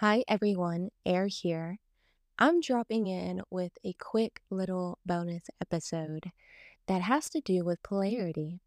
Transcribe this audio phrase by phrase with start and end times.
[0.00, 1.80] Hi everyone, Air here.
[2.38, 6.30] I'm dropping in with a quick little bonus episode
[6.86, 8.60] that has to do with polarity.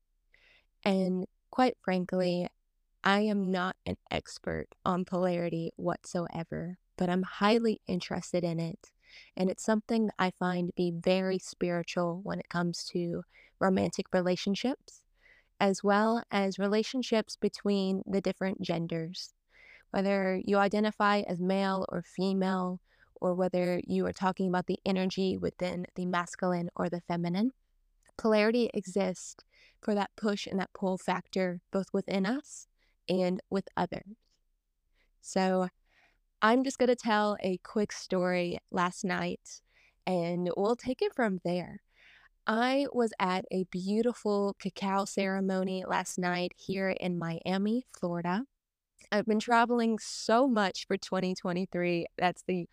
[0.83, 2.49] And quite frankly,
[3.01, 8.91] I am not an expert on polarity whatsoever, but I'm highly interested in it.
[9.37, 13.23] And it's something that I find to be very spiritual when it comes to
[13.57, 15.01] romantic relationships,
[15.61, 19.33] as well as relationships between the different genders
[19.91, 22.79] whether you identify as male or female,
[23.15, 27.51] or whether you are talking about the energy within the masculine or the feminine.
[28.17, 29.35] Polarity exists
[29.79, 32.67] for that push and that pull factor, both within us
[33.07, 34.17] and with others.
[35.21, 35.67] So,
[36.43, 39.61] I'm just going to tell a quick story last night
[40.07, 41.81] and we'll take it from there.
[42.47, 48.45] I was at a beautiful cacao ceremony last night here in Miami, Florida.
[49.11, 52.05] I've been traveling so much for 2023.
[52.17, 52.67] That's the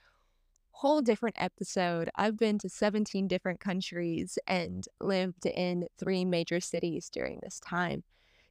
[0.70, 2.08] whole different episode.
[2.14, 8.04] I've been to 17 different countries and lived in three major cities during this time.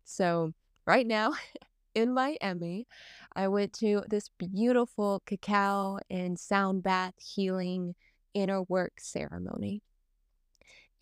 [0.04, 0.52] So,
[0.86, 1.34] right now
[1.96, 2.88] in Miami,
[3.34, 7.96] I went to this beautiful cacao and sound bath healing
[8.34, 9.82] inner work ceremony.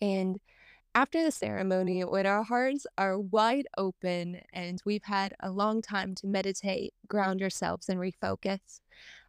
[0.00, 0.38] And
[0.96, 6.14] after the ceremony, when our hearts are wide open and we've had a long time
[6.14, 8.80] to meditate, ground ourselves, and refocus,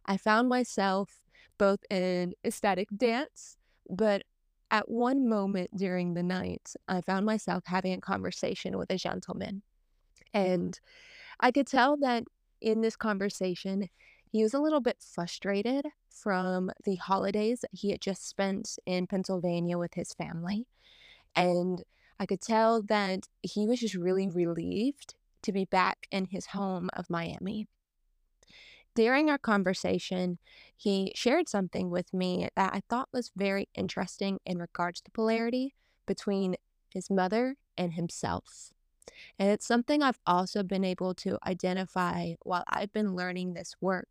[0.06, 1.20] I found myself
[1.58, 3.58] both in ecstatic dance,
[3.90, 4.22] but
[4.70, 9.60] at one moment during the night, I found myself having a conversation with a gentleman.
[10.32, 10.80] And
[11.38, 12.24] I could tell that
[12.62, 13.90] in this conversation,
[14.32, 19.76] he was a little bit frustrated from the holidays he had just spent in Pennsylvania
[19.76, 20.66] with his family.
[21.34, 21.82] And
[22.18, 26.90] I could tell that he was just really relieved to be back in his home
[26.94, 27.66] of Miami.
[28.94, 30.38] During our conversation,
[30.76, 35.74] he shared something with me that I thought was very interesting in regards to polarity
[36.06, 36.56] between
[36.92, 38.72] his mother and himself.
[39.38, 44.08] And it's something I've also been able to identify while I've been learning this work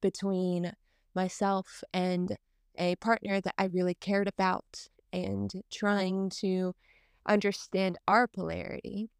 [0.00, 0.74] between
[1.14, 2.36] myself and
[2.78, 6.74] a partner that I really cared about and trying to
[7.26, 9.10] understand our polarity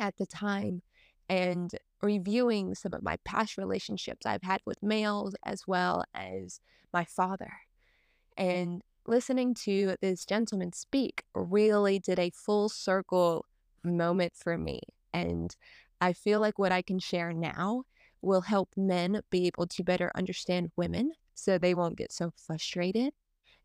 [0.00, 0.82] at the time
[1.28, 1.72] and
[2.02, 6.60] reviewing some of my past relationships I've had with males as well as
[6.92, 7.52] my father.
[8.36, 13.46] And listening to this gentleman speak really did a full circle
[13.82, 14.80] moment for me.
[15.12, 15.54] And
[16.00, 17.84] I feel like what I can share now
[18.22, 23.12] will help men be able to better understand women so they won't get so frustrated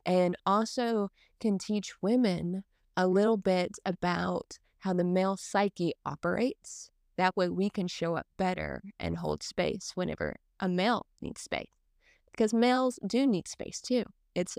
[0.05, 1.09] and also
[1.39, 2.63] can teach women
[2.95, 6.89] a little bit about how the male psyche operates.
[7.17, 11.67] That way we can show up better and hold space whenever a male needs space.
[12.31, 14.03] Because males do need space too.
[14.35, 14.57] It's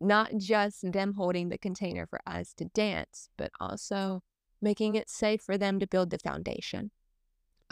[0.00, 4.22] not just them holding the container for us to dance, but also
[4.62, 6.90] making it safe for them to build the foundation.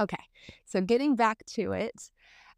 [0.00, 0.24] Okay,
[0.64, 2.10] so getting back to it,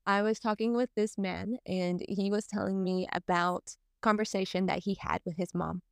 [0.06, 4.96] I was talking with this man and he was telling me about conversation that he
[5.00, 5.82] had with his mom.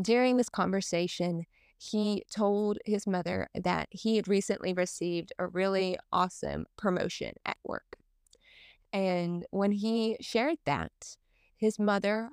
[0.00, 1.44] During this conversation,
[1.76, 7.96] he told his mother that he had recently received a really awesome promotion at work.
[8.92, 11.16] And when he shared that,
[11.56, 12.30] his mother,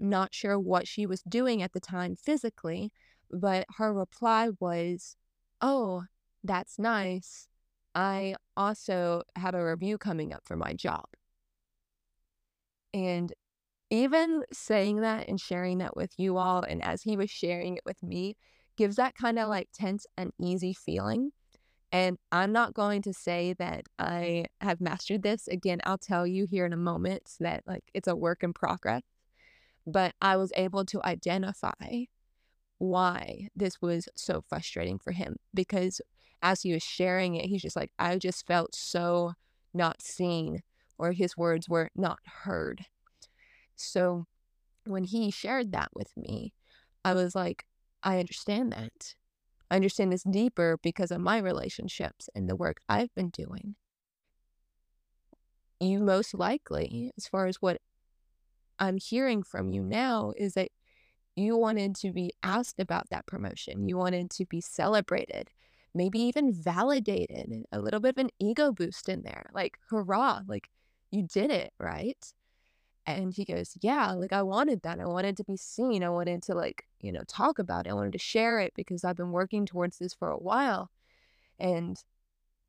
[0.00, 2.92] not sure what she was doing at the time physically,
[3.30, 5.16] but her reply was,
[5.60, 6.04] Oh,
[6.44, 7.48] that's nice.
[7.94, 11.06] I also have a review coming up for my job.
[12.94, 13.32] And
[13.90, 17.84] even saying that and sharing that with you all, and as he was sharing it
[17.84, 18.36] with me,
[18.76, 21.32] gives that kind of like tense and easy feeling.
[21.90, 25.48] And I'm not going to say that I have mastered this.
[25.48, 29.02] Again, I'll tell you here in a moment that like it's a work in progress.
[29.86, 32.04] But I was able to identify
[32.76, 36.00] why this was so frustrating for him because
[36.42, 39.32] as he was sharing it, he's just like, I just felt so
[39.74, 40.60] not seen,
[40.98, 42.84] or his words were not heard.
[43.78, 44.26] So
[44.84, 46.52] when he shared that with me,
[47.04, 47.66] I was like,
[48.02, 49.14] I understand that.
[49.70, 53.76] I understand this deeper because of my relationships and the work I've been doing.
[55.80, 57.80] You most likely, as far as what
[58.78, 60.70] I'm hearing from you now, is that
[61.36, 63.88] you wanted to be asked about that promotion.
[63.88, 65.50] You wanted to be celebrated,
[65.94, 69.50] maybe even validated, a little bit of an ego boost in there.
[69.52, 70.68] Like, hurrah, like
[71.10, 72.32] you did it, right?
[73.08, 75.00] And he goes, Yeah, like I wanted that.
[75.00, 76.04] I wanted to be seen.
[76.04, 77.90] I wanted to, like, you know, talk about it.
[77.90, 80.90] I wanted to share it because I've been working towards this for a while.
[81.58, 81.96] And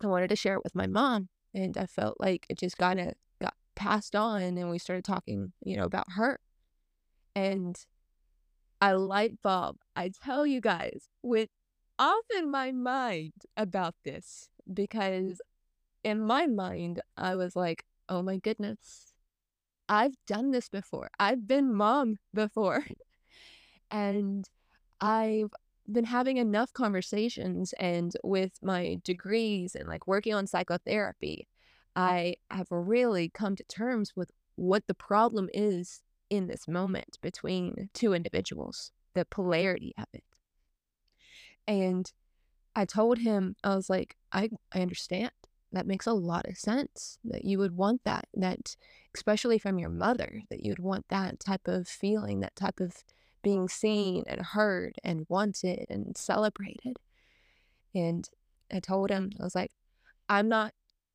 [0.02, 1.28] I wanted to share it with my mom.
[1.54, 5.52] And I felt like it just kind of got passed on and we started talking,
[5.62, 6.40] you know, about her.
[7.36, 7.78] And
[8.80, 11.50] I light bulb, I tell you guys, went
[11.98, 15.42] off in my mind about this because
[16.02, 19.09] in my mind, I was like, oh my goodness,
[19.90, 21.10] I've done this before.
[21.20, 22.86] I've been mom before.
[23.92, 24.48] and
[25.02, 25.52] I've
[25.92, 31.48] been having enough conversations and with my degrees and like working on psychotherapy,
[31.96, 37.90] I have really come to terms with what the problem is in this moment between
[37.94, 40.24] two individuals, the polarity of it.
[41.68, 42.12] And
[42.76, 45.32] I told him, I was like, I, I understand.
[45.72, 48.76] That makes a lot of sense that you would want that, that
[49.16, 53.04] especially from your mother, that you'd want that type of feeling, that type of
[53.42, 56.98] being seen and heard and wanted and celebrated.
[57.96, 58.30] And
[58.72, 59.72] I told him, I was like,
[60.28, 60.74] I'm not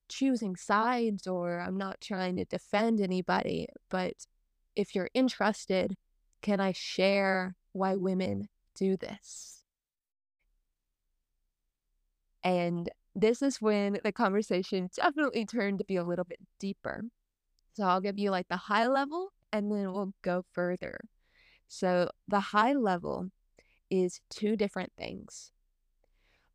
[0.08, 4.26] choosing sides or I'm not trying to defend anybody, but
[4.76, 5.96] if you're interested,
[6.42, 9.64] can I share why women do this?
[12.42, 17.04] And this is when the conversation definitely turned to be a little bit deeper.
[17.74, 21.00] So I'll give you like the high level and then we'll go further.
[21.68, 23.30] So the high level
[23.90, 25.52] is two different things.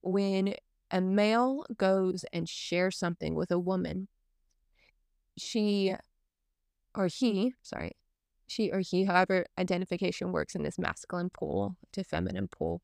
[0.02, 0.56] When
[0.92, 4.08] a male goes and shares something with a woman,
[5.38, 5.94] she
[6.96, 7.92] or he, sorry,
[8.48, 12.82] she or he, however identification works in this masculine pool to feminine pool,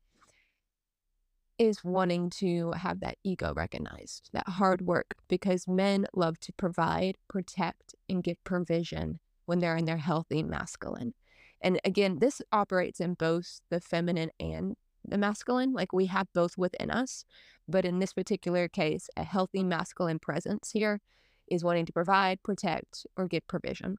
[1.58, 7.16] is wanting to have that ego recognized, that hard work, because men love to provide,
[7.28, 11.14] protect, and give provision when they're in their healthy masculine.
[11.60, 15.72] And again, this operates in both the feminine and the masculine.
[15.72, 17.24] Like we have both within us.
[17.68, 21.00] But in this particular case, a healthy masculine presence here
[21.48, 23.98] is wanting to provide, protect, or give provision.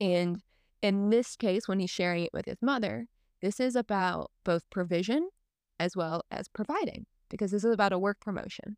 [0.00, 0.42] And
[0.80, 3.06] in this case, when he's sharing it with his mother,
[3.40, 5.28] this is about both provision
[5.82, 8.76] as well as providing, because this is about a work promotion.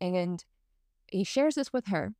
[0.00, 0.42] And
[1.06, 2.14] he shares this with her.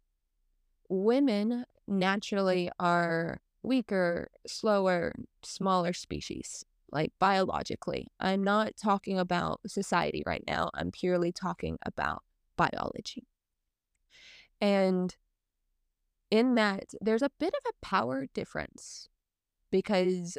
[0.91, 8.09] Women naturally are weaker, slower, smaller species, like biologically.
[8.21, 10.69] I'm not talking about society right now.
[10.75, 12.23] I'm purely talking about
[12.59, 13.27] biology.
[14.61, 15.17] And
[16.31, 19.09] in that, there's a bit of a power difference
[19.71, 20.37] because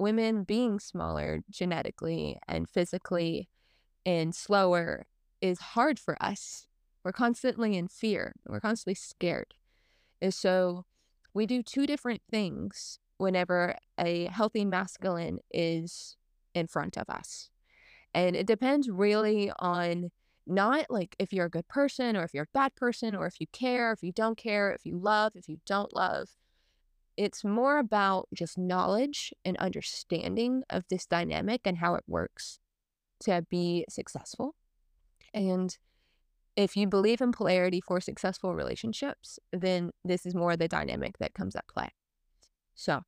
[0.00, 3.48] women being smaller genetically and physically
[4.06, 5.06] and slower
[5.40, 6.66] is hard for us.
[7.04, 9.54] We're constantly in fear, we're constantly scared.
[10.20, 10.86] And so
[11.32, 16.16] we do two different things whenever a healthy masculine is
[16.54, 17.50] in front of us.
[18.14, 20.10] And it depends really on
[20.46, 23.40] not like if you're a good person or if you're a bad person or if
[23.40, 26.28] you care, if you don't care, if you love, if you don't love.
[27.20, 32.58] It's more about just knowledge and understanding of this dynamic and how it works
[33.24, 34.54] to be successful.
[35.34, 35.76] And
[36.56, 41.34] if you believe in polarity for successful relationships, then this is more the dynamic that
[41.34, 41.90] comes at play.
[42.74, 43.02] So,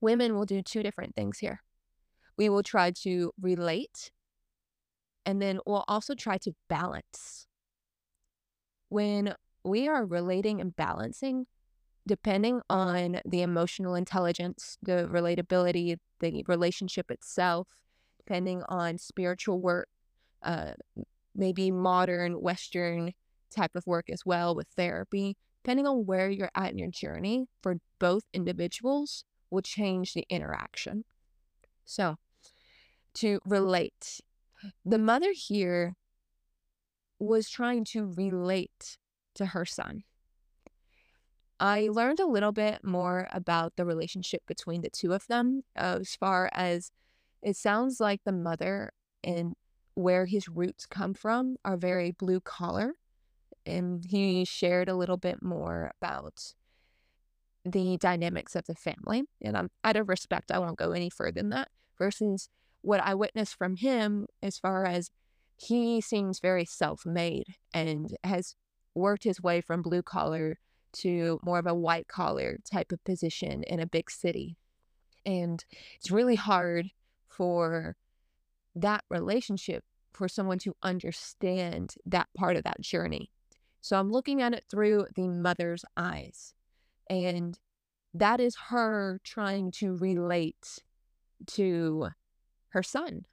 [0.00, 1.60] women will do two different things here.
[2.38, 4.12] We will try to relate,
[5.26, 7.46] and then we'll also try to balance.
[8.88, 11.44] When we are relating and balancing,
[12.06, 17.68] depending on the emotional intelligence, the relatability, the relationship itself,
[18.18, 19.88] depending on spiritual work,
[20.42, 20.72] uh,
[21.34, 23.12] maybe modern Western
[23.54, 27.46] type of work as well with therapy, depending on where you're at in your journey
[27.62, 31.04] for both individuals, will change the interaction.
[31.84, 32.16] So,
[33.14, 34.20] to relate,
[34.84, 35.94] the mother here
[37.18, 38.98] was trying to relate
[39.34, 40.04] to her son.
[41.58, 46.14] I learned a little bit more about the relationship between the two of them, as
[46.14, 46.90] far as
[47.42, 48.92] it sounds like the mother
[49.24, 49.54] and
[49.94, 52.94] where his roots come from are very blue collar.
[53.64, 56.54] And he shared a little bit more about
[57.64, 59.24] the dynamics of the family.
[59.42, 61.68] And I'm out of respect, I won't go any further than that.
[61.98, 62.48] Versus
[62.82, 65.10] what I witnessed from him, as far as
[65.56, 68.54] he seems very self made and has
[68.94, 70.58] worked his way from blue collar
[70.94, 74.56] to more of a white collar type of position in a big city.
[75.24, 75.64] And
[75.96, 76.90] it's really hard
[77.28, 77.96] for
[78.74, 83.30] that relationship for someone to understand that part of that journey.
[83.80, 86.54] So I'm looking at it through the mother's eyes.
[87.10, 87.58] And
[88.14, 90.78] that is her trying to relate
[91.48, 92.08] to
[92.70, 93.26] her son.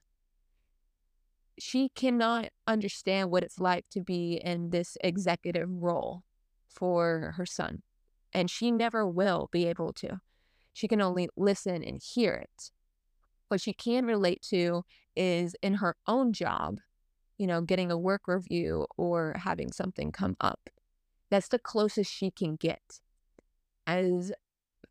[1.60, 6.24] she cannot understand what it's like to be in this executive role
[6.74, 7.82] for her son.
[8.34, 10.22] And she never will be able to.
[10.74, 12.72] She can only listen and hear it.
[13.48, 14.84] What she can relate to
[15.16, 16.80] is in her own job,
[17.38, 20.70] you know, getting a work review or having something come up.
[21.30, 23.00] That's the closest she can get.
[23.86, 24.32] As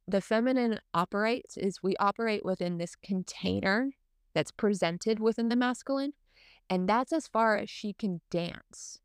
[0.07, 3.91] the feminine operates, is we operate within this container
[4.35, 6.13] that's presented within the masculine.
[6.71, 9.01] And that's as far as she can dance,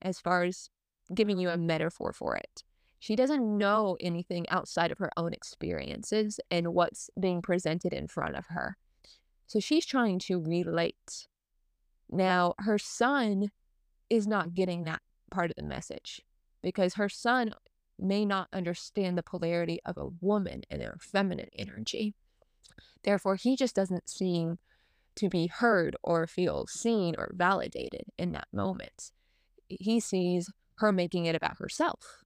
[0.00, 0.70] as far as
[1.12, 2.62] giving you a metaphor for it.
[2.98, 8.36] She doesn't know anything outside of her own experiences and what's being presented in front
[8.36, 8.78] of her.
[9.46, 11.28] So she's trying to relate.
[12.10, 13.50] Now, her son
[14.08, 16.22] is not getting that part of the message
[16.62, 17.54] because her son
[17.98, 22.14] may not understand the polarity of a woman and their feminine energy.
[23.02, 24.58] Therefore, he just doesn't seem
[25.16, 29.12] to be heard or feel seen or validated in that moment.
[29.68, 32.24] He sees her making it about herself.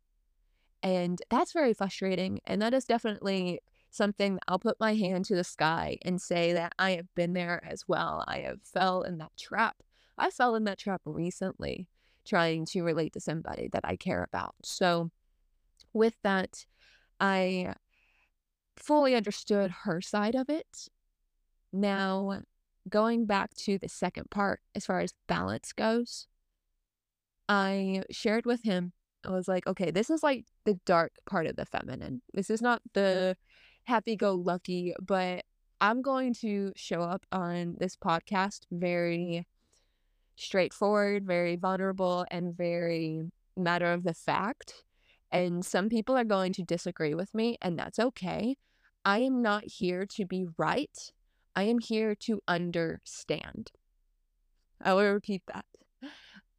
[0.83, 2.41] And that's very frustrating.
[2.47, 6.73] And that is definitely something I'll put my hand to the sky and say that
[6.79, 8.25] I have been there as well.
[8.29, 9.83] I have fell in that trap.
[10.17, 11.89] I fell in that trap recently
[12.25, 14.55] trying to relate to somebody that I care about.
[14.63, 15.11] So
[15.93, 16.67] with that,
[17.19, 17.75] I
[18.77, 20.89] fully understood her side of it.
[21.73, 22.43] Now,
[22.89, 26.27] going back to the second part, as far as balance goes,
[27.49, 28.93] I shared with him,
[29.25, 32.23] I was like, okay, this is like the dark part of the feminine.
[32.35, 33.37] This is not the
[33.85, 35.45] happy go lucky, but
[35.81, 39.47] I'm going to show up on this podcast very
[40.37, 43.23] straightforward, very vulnerable, and very
[43.57, 44.85] matter of the fact.
[45.31, 48.57] And some people are going to disagree with me, and that's okay.
[49.05, 51.13] I am not here to be right.
[51.55, 53.73] I am here to understand.
[54.81, 55.65] I will repeat that.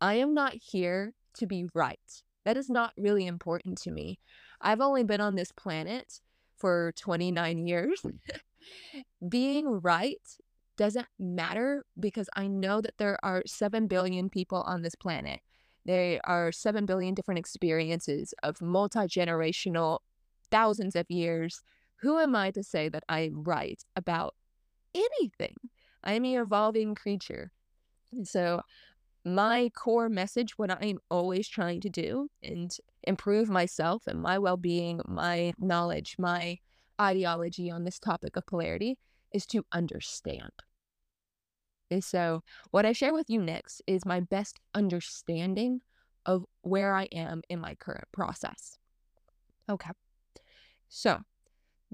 [0.01, 2.23] I am not here to be right.
[2.45, 4.19] That is not really important to me.
[4.61, 6.21] I've only been on this planet
[6.57, 8.01] for 29 years.
[8.01, 8.09] Hmm.
[9.29, 10.21] Being right
[10.77, 15.41] doesn't matter because I know that there are 7 billion people on this planet.
[15.85, 19.99] There are 7 billion different experiences of multi generational,
[20.51, 21.61] thousands of years.
[21.97, 24.35] Who am I to say that I'm right about
[24.95, 25.55] anything?
[26.03, 27.51] I'm an evolving creature.
[28.23, 28.61] So
[29.35, 34.57] my core message, what I'm always trying to do and improve myself and my well
[34.57, 36.59] being, my knowledge, my
[36.99, 38.97] ideology on this topic of polarity
[39.33, 40.51] is to understand.
[41.91, 45.81] And so, what I share with you next is my best understanding
[46.25, 48.77] of where I am in my current process.
[49.67, 49.89] Okay.
[50.87, 51.21] So,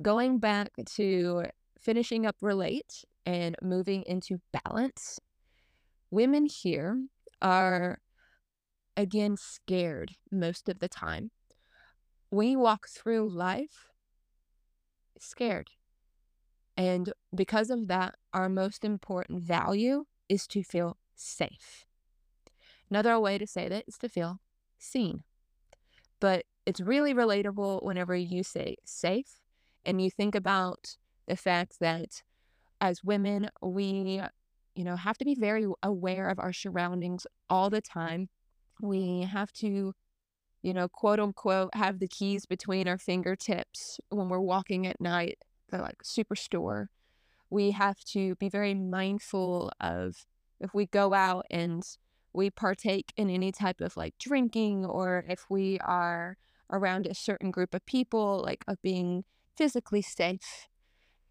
[0.01, 1.45] going back to
[1.79, 5.19] finishing up relate and moving into balance,
[6.11, 6.99] women here
[7.41, 7.99] are
[8.97, 11.31] again scared most of the time.
[12.31, 13.91] We walk through life
[15.19, 15.69] scared.
[16.77, 21.85] And because of that, our most important value is to feel safe.
[22.89, 24.39] Another way to say that is to feel
[24.77, 25.23] seen.
[26.19, 29.39] But it's really relatable whenever you say safe
[29.85, 32.23] and you think about the fact that
[32.81, 34.21] as women, we
[34.75, 38.29] you know, have to be very aware of our surroundings all the time.
[38.81, 39.93] We have to,
[40.61, 45.39] you know, quote unquote, have the keys between our fingertips when we're walking at night,
[45.69, 46.87] the like superstore.
[47.49, 50.25] We have to be very mindful of
[50.59, 51.83] if we go out and
[52.33, 56.37] we partake in any type of like drinking or if we are
[56.69, 59.23] around a certain group of people, like of being
[59.55, 60.67] physically safe.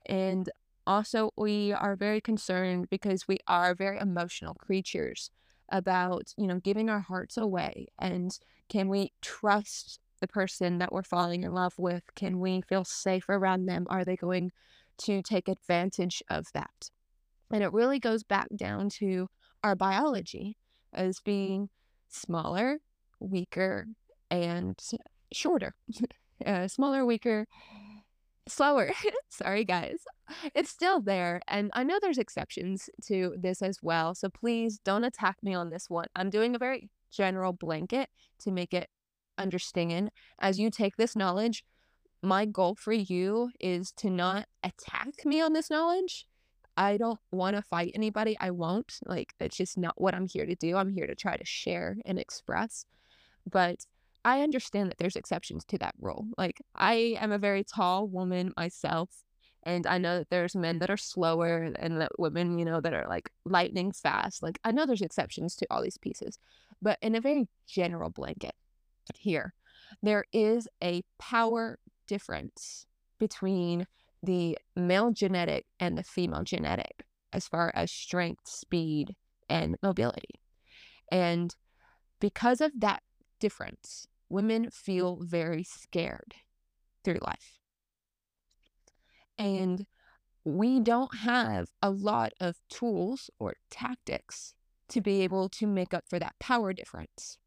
[0.06, 0.48] And
[0.86, 5.30] also, we are very concerned because we are very emotional creatures
[5.70, 7.88] about, you know, giving our hearts away.
[7.98, 8.38] And
[8.68, 12.02] can we trust the person that we're falling in love with?
[12.14, 13.86] Can we feel safe around them?
[13.88, 14.52] Are they going
[14.98, 16.90] to take advantage of that?
[17.50, 19.28] And it really goes back down to
[19.62, 20.56] our biology
[20.92, 21.68] as being
[22.08, 22.78] smaller,
[23.20, 23.86] weaker,
[24.30, 24.78] and
[25.32, 25.74] shorter.
[26.46, 27.46] uh, smaller, weaker,
[28.48, 28.90] slower.
[29.28, 29.98] Sorry, guys.
[30.54, 31.40] It's still there.
[31.48, 34.14] And I know there's exceptions to this as well.
[34.14, 36.06] So please don't attack me on this one.
[36.16, 38.08] I'm doing a very general blanket
[38.40, 38.88] to make it
[39.38, 40.10] understand.
[40.38, 41.64] As you take this knowledge,
[42.22, 46.26] my goal for you is to not attack me on this knowledge.
[46.76, 48.36] I don't want to fight anybody.
[48.40, 48.94] I won't.
[49.04, 50.76] Like, it's just not what I'm here to do.
[50.76, 52.86] I'm here to try to share and express.
[53.48, 53.86] But
[54.24, 56.28] I understand that there's exceptions to that rule.
[56.38, 59.10] Like, I am a very tall woman myself,
[59.64, 62.92] And I know that there's men that are slower and that women, you know, that
[62.92, 64.42] are like lightning fast.
[64.42, 66.38] Like I know there's exceptions to all these pieces,
[66.82, 68.54] but in a very general blanket
[69.14, 69.54] here,
[70.02, 72.86] there is a power difference
[73.18, 73.86] between
[74.22, 79.16] the male genetic and the female genetic as far as strength, speed,
[79.48, 80.40] and mobility.
[81.10, 81.54] And
[82.20, 83.02] because of that
[83.40, 86.34] difference, women feel very scared
[87.04, 87.58] through life.
[89.38, 89.86] And
[90.44, 94.54] we don't have a lot of tools or tactics
[94.88, 97.38] to be able to make up for that power difference.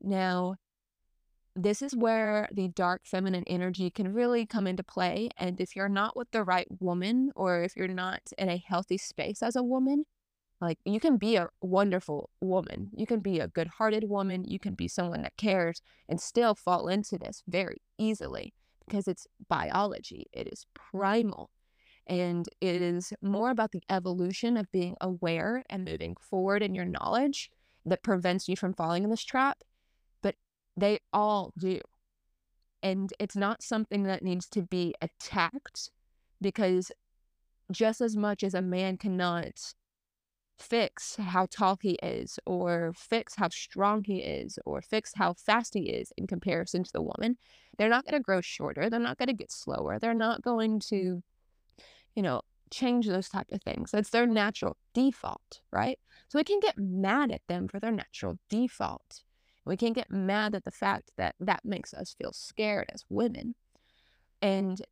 [0.00, 0.56] Now,
[1.54, 5.28] this is where the dark feminine energy can really come into play.
[5.36, 8.98] And if you're not with the right woman, or if you're not in a healthy
[8.98, 10.04] space as a woman,
[10.62, 14.60] like you can be a wonderful woman, you can be a good hearted woman, you
[14.60, 18.54] can be someone that cares and still fall into this very easily
[18.86, 21.50] because it's biology, it is primal.
[22.06, 26.84] And it is more about the evolution of being aware and moving forward in your
[26.84, 27.50] knowledge
[27.84, 29.62] that prevents you from falling in this trap.
[30.20, 30.36] But
[30.76, 31.80] they all do.
[32.82, 35.90] And it's not something that needs to be attacked
[36.40, 36.90] because
[37.70, 39.74] just as much as a man cannot
[40.62, 45.74] fix how tall he is or fix how strong he is or fix how fast
[45.74, 47.36] he is in comparison to the woman
[47.76, 50.78] they're not going to grow shorter they're not going to get slower they're not going
[50.78, 51.22] to
[52.14, 52.40] you know
[52.72, 53.92] change those type of things.
[53.92, 55.98] That's their natural default right?
[56.28, 59.22] So we can get mad at them for their natural default.
[59.64, 63.54] We can get mad at the fact that that makes us feel scared as women.
[64.40, 64.82] And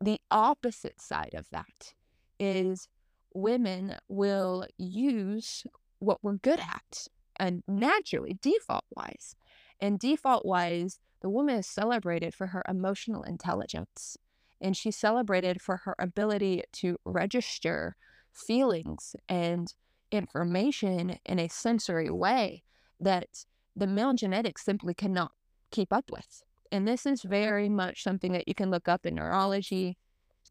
[0.00, 1.94] the opposite side of that
[2.38, 2.88] is
[3.34, 5.64] women will use
[5.98, 9.36] what we're good at and naturally default wise.
[9.80, 14.16] And default wise, the woman is celebrated for her emotional intelligence.
[14.60, 17.96] And she's celebrated for her ability to register
[18.32, 19.72] feelings and
[20.10, 22.62] information in a sensory way
[23.00, 23.44] that
[23.76, 25.32] the male genetics simply cannot
[25.70, 26.42] keep up with.
[26.70, 29.96] And this is very much something that you can look up in neurology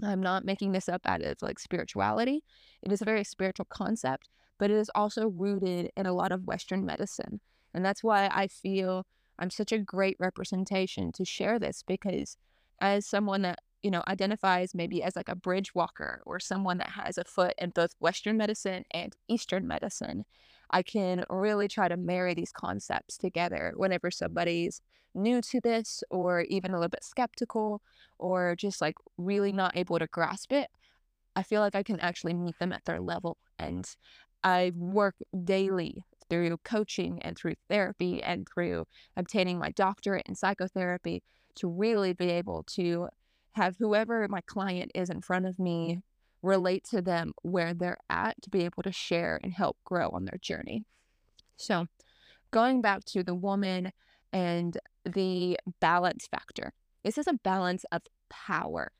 [0.01, 2.43] I'm not making this up out of like spirituality.
[2.81, 6.45] It is a very spiritual concept, but it is also rooted in a lot of
[6.45, 7.39] Western medicine.
[7.73, 9.05] And that's why I feel
[9.39, 12.37] I'm such a great representation to share this because
[12.81, 16.89] as someone that, you know, identifies maybe as like a bridge walker or someone that
[16.89, 20.23] has a foot in both Western medicine and Eastern medicine,
[20.71, 24.81] I can really try to marry these concepts together whenever somebody's
[25.13, 27.81] new to this or even a little bit skeptical
[28.17, 30.69] or just like really not able to grasp it.
[31.35, 33.37] I feel like I can actually meet them at their level.
[33.59, 33.87] And
[34.43, 38.85] I work daily through coaching and through therapy and through
[39.17, 41.21] obtaining my doctorate in psychotherapy
[41.55, 43.09] to really be able to
[43.53, 46.01] have whoever my client is in front of me
[46.41, 50.25] relate to them where they're at to be able to share and help grow on
[50.25, 50.83] their journey.
[51.55, 51.87] So,
[52.51, 53.91] going back to the woman
[54.31, 58.91] and the balance factor, this is a balance of power.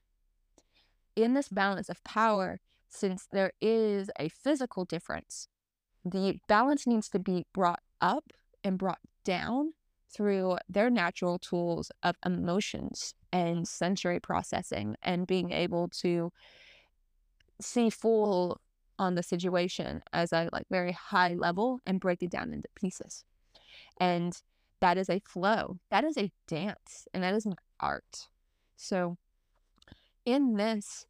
[1.16, 5.48] In this balance of power, since there is a physical difference,
[6.06, 8.32] the balance needs to be brought up
[8.64, 9.74] and brought down
[10.14, 16.32] through their natural tools of emotions and sensory processing and being able to
[17.60, 18.60] see full
[19.00, 23.26] on the situation as a like very high level and break it down into pieces.
[24.00, 24.40] And
[24.80, 25.80] that is a flow.
[25.90, 28.28] That is a dance and that is an art.
[28.76, 29.18] So
[30.26, 31.06] in this,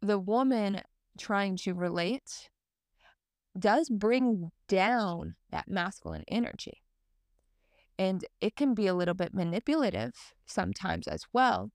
[0.00, 0.82] the woman
[1.18, 2.48] trying to relate
[3.58, 6.81] does bring down that masculine energy.
[7.98, 10.12] And it can be a little bit manipulative
[10.46, 11.70] sometimes as well.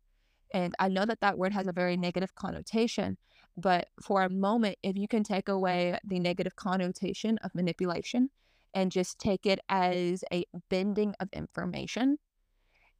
[0.53, 3.17] And I know that that word has a very negative connotation,
[3.55, 8.29] but for a moment, if you can take away the negative connotation of manipulation
[8.73, 12.17] and just take it as a bending of information,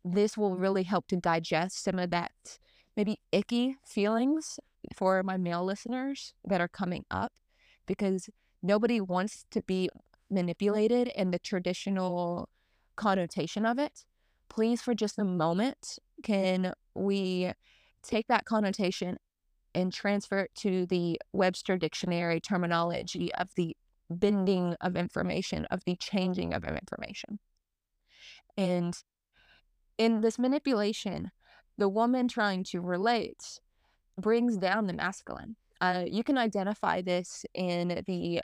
[0.03, 2.31] this will really help to digest some of that
[2.97, 4.59] maybe icky feelings
[4.95, 7.31] for my male listeners that are coming up
[7.85, 8.29] because
[8.63, 9.89] nobody wants to be
[10.29, 12.49] manipulated in the traditional
[12.97, 14.03] connotation of it.
[14.49, 17.51] Please, for just a moment, can we
[18.03, 19.17] take that connotation
[19.73, 23.77] and transfer it to the Webster Dictionary terminology of the
[24.09, 27.39] bending of information, of the changing of information.
[28.57, 28.97] And
[29.97, 31.31] in this manipulation,
[31.77, 33.59] the woman trying to relate
[34.19, 35.55] brings down the masculine.
[35.79, 38.41] Uh, you can identify this in the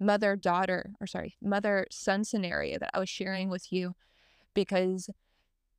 [0.00, 3.94] mother daughter, or sorry, mother son scenario that I was sharing with you,
[4.54, 5.10] because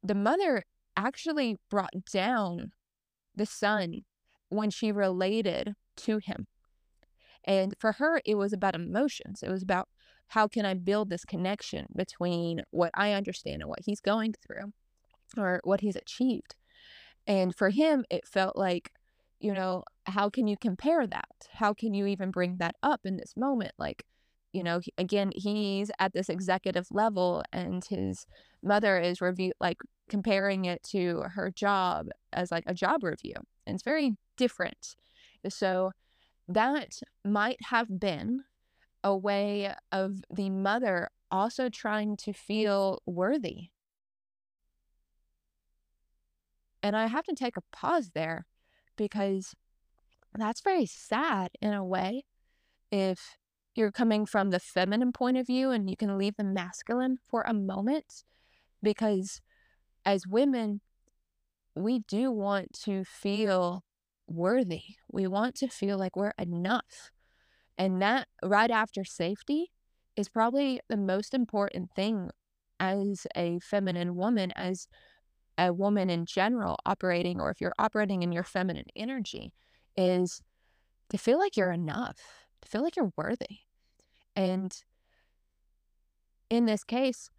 [0.01, 0.63] the mother
[0.95, 2.71] actually brought down
[3.35, 4.01] the son
[4.49, 6.47] when she related to him.
[7.43, 9.43] And for her, it was about emotions.
[9.43, 9.89] It was about
[10.27, 14.71] how can I build this connection between what I understand and what he's going through
[15.37, 16.55] or what he's achieved.
[17.27, 18.91] And for him, it felt like,
[19.43, 21.49] you know, how can you compare that?
[21.51, 23.73] How can you even bring that up in this moment?
[23.77, 24.05] Like,
[24.53, 28.25] you know, again, he's at this executive level and his
[28.63, 33.33] mother is review like comparing it to her job as like a job review.
[33.67, 34.95] And it's very different.
[35.49, 35.91] So
[36.47, 38.45] that might have been
[39.03, 43.71] a way of the mother also trying to feel worthy.
[46.81, 48.45] And I have to take a pause there
[48.97, 49.53] because
[50.33, 52.23] that's very sad in a way.
[52.91, 53.37] If
[53.75, 57.41] you're coming from the feminine point of view and you can leave the masculine for
[57.41, 58.23] a moment,
[58.81, 59.41] because
[60.05, 60.81] as women,
[61.75, 63.83] we do want to feel
[64.27, 64.83] worthy.
[65.11, 67.11] We want to feel like we're enough.
[67.77, 69.71] And that right after safety
[70.15, 72.29] is probably the most important thing
[72.79, 74.87] as a feminine woman, as
[75.57, 79.53] a woman in general operating, or if you're operating in your feminine energy,
[79.95, 80.41] is
[81.09, 82.17] to feel like you're enough,
[82.61, 83.59] to feel like you're worthy.
[84.35, 84.75] And
[86.49, 87.29] in this case,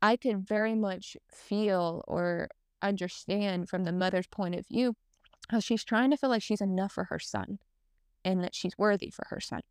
[0.00, 2.48] I could very much feel or
[2.82, 4.94] understand from the mother's point of view
[5.50, 7.58] how she's trying to feel like she's enough for her son
[8.24, 9.62] and that she's worthy for her son.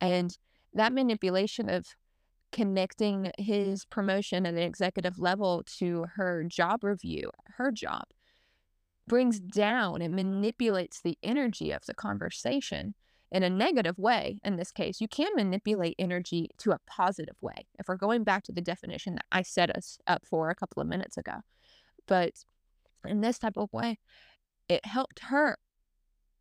[0.00, 0.36] And
[0.74, 1.86] that manipulation of
[2.52, 8.04] connecting his promotion at an executive level to her job review, her job,
[9.06, 12.94] brings down and manipulates the energy of the conversation
[13.30, 14.38] in a negative way.
[14.44, 17.66] In this case, you can manipulate energy to a positive way.
[17.78, 20.80] If we're going back to the definition that I set us up for a couple
[20.80, 21.40] of minutes ago,
[22.06, 22.32] but
[23.04, 23.98] in this type of way,
[24.68, 25.58] it helped her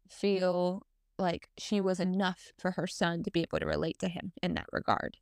[0.10, 0.84] feel
[1.18, 4.54] like she was enough for her son to be able to relate to him in
[4.54, 5.18] that regard.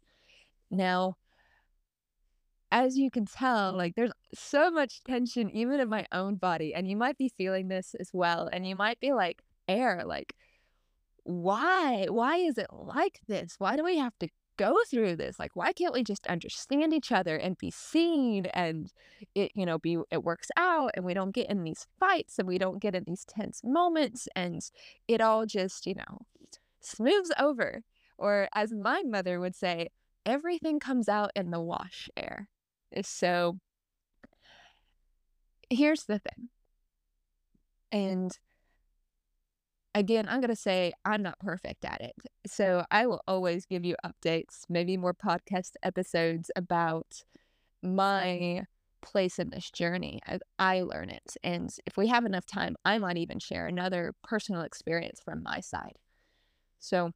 [0.72, 1.16] Now,
[2.72, 6.88] as you can tell, like there's so much tension even in my own body, and
[6.90, 8.50] you might be feeling this as well.
[8.52, 10.36] And you might be like, air, like,
[11.24, 12.08] why?
[12.10, 13.56] Why is it like this?
[13.58, 15.40] Why do we have to go through this?
[15.40, 18.92] Like, why can't we just understand each other and be seen and
[19.34, 22.48] it, you know, be, it works out and we don't get in these fights and
[22.48, 24.62] we don't get in these tense moments and
[25.08, 26.22] it all just, you know,
[26.80, 27.84] smooths over.
[28.18, 29.90] Or as my mother would say,
[30.26, 32.50] everything comes out in the wash air.
[32.94, 33.60] Eh, so
[35.70, 36.50] here's the thing.
[37.92, 38.38] And
[39.94, 42.14] again, I'm going to say I'm not perfect at it.
[42.46, 47.24] So I will always give you updates, maybe more podcast episodes about
[47.82, 48.66] my
[49.02, 51.38] place in this journey as I learn it.
[51.44, 55.60] And if we have enough time, I might even share another personal experience from my
[55.62, 55.96] side.
[56.80, 57.12] So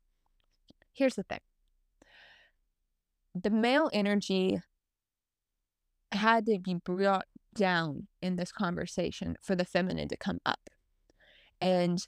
[0.94, 1.40] here's the thing
[3.36, 4.60] the male energy
[6.12, 10.70] had to be brought down in this conversation for the feminine to come up.
[11.62, 12.06] And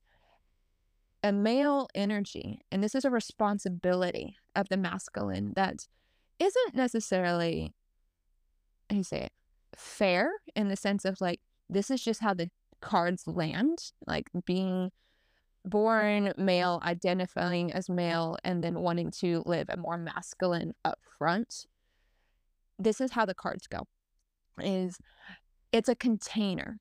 [1.24, 5.88] a male energy, and this is a responsibility of the masculine that
[6.40, 7.74] isn't necessarily,
[8.90, 9.32] how you say it,
[9.78, 12.50] fair in the sense of like, this is just how the
[12.82, 14.92] cards land, like being
[15.66, 21.66] born male, identifying as male, and then wanting to live a more masculine upfront.
[22.80, 23.88] This is how the cards go.
[24.60, 24.98] Is
[25.72, 26.80] it's a container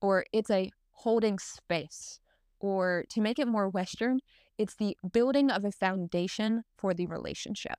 [0.00, 2.20] or it's a holding space
[2.60, 4.20] or to make it more Western,
[4.58, 7.78] it's the building of a foundation for the relationship.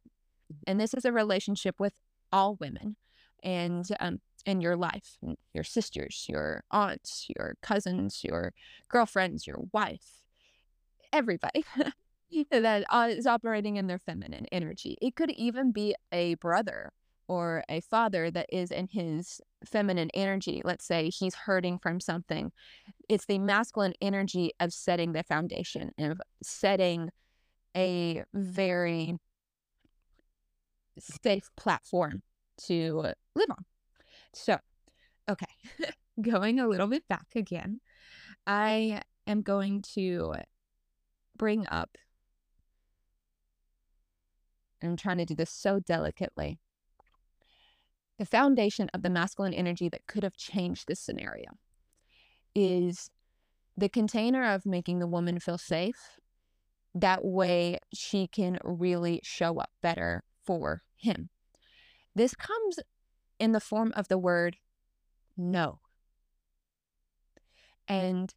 [0.65, 1.93] And this is a relationship with
[2.31, 2.95] all women
[3.43, 5.17] and um, in your life,
[5.53, 8.53] your sisters, your aunts, your cousins, your
[8.89, 10.21] girlfriends, your wife,
[11.13, 11.65] everybody
[12.51, 14.97] that uh, operating in their feminine energy.
[15.01, 16.91] It could even be a brother
[17.27, 22.51] or a father that is in his feminine energy, let's say he's hurting from something,
[23.07, 27.09] it's the masculine energy of setting the foundation of setting
[27.75, 29.15] a very
[30.99, 32.21] safe platform
[32.57, 33.65] to live on.
[34.33, 34.57] So,
[35.29, 35.45] okay,
[36.21, 37.79] going a little bit back again,
[38.45, 40.35] I am going to
[41.41, 41.97] bring up,
[44.83, 46.59] I'm trying to do this so delicately
[48.19, 51.57] the foundation of the masculine energy that could have changed this scenario
[52.53, 53.09] is
[53.75, 56.19] the container of making the woman feel safe.
[56.93, 61.29] That way she can really show up better for him.
[62.13, 62.77] This comes
[63.39, 64.57] in the form of the word
[65.35, 65.79] no.
[67.87, 68.31] And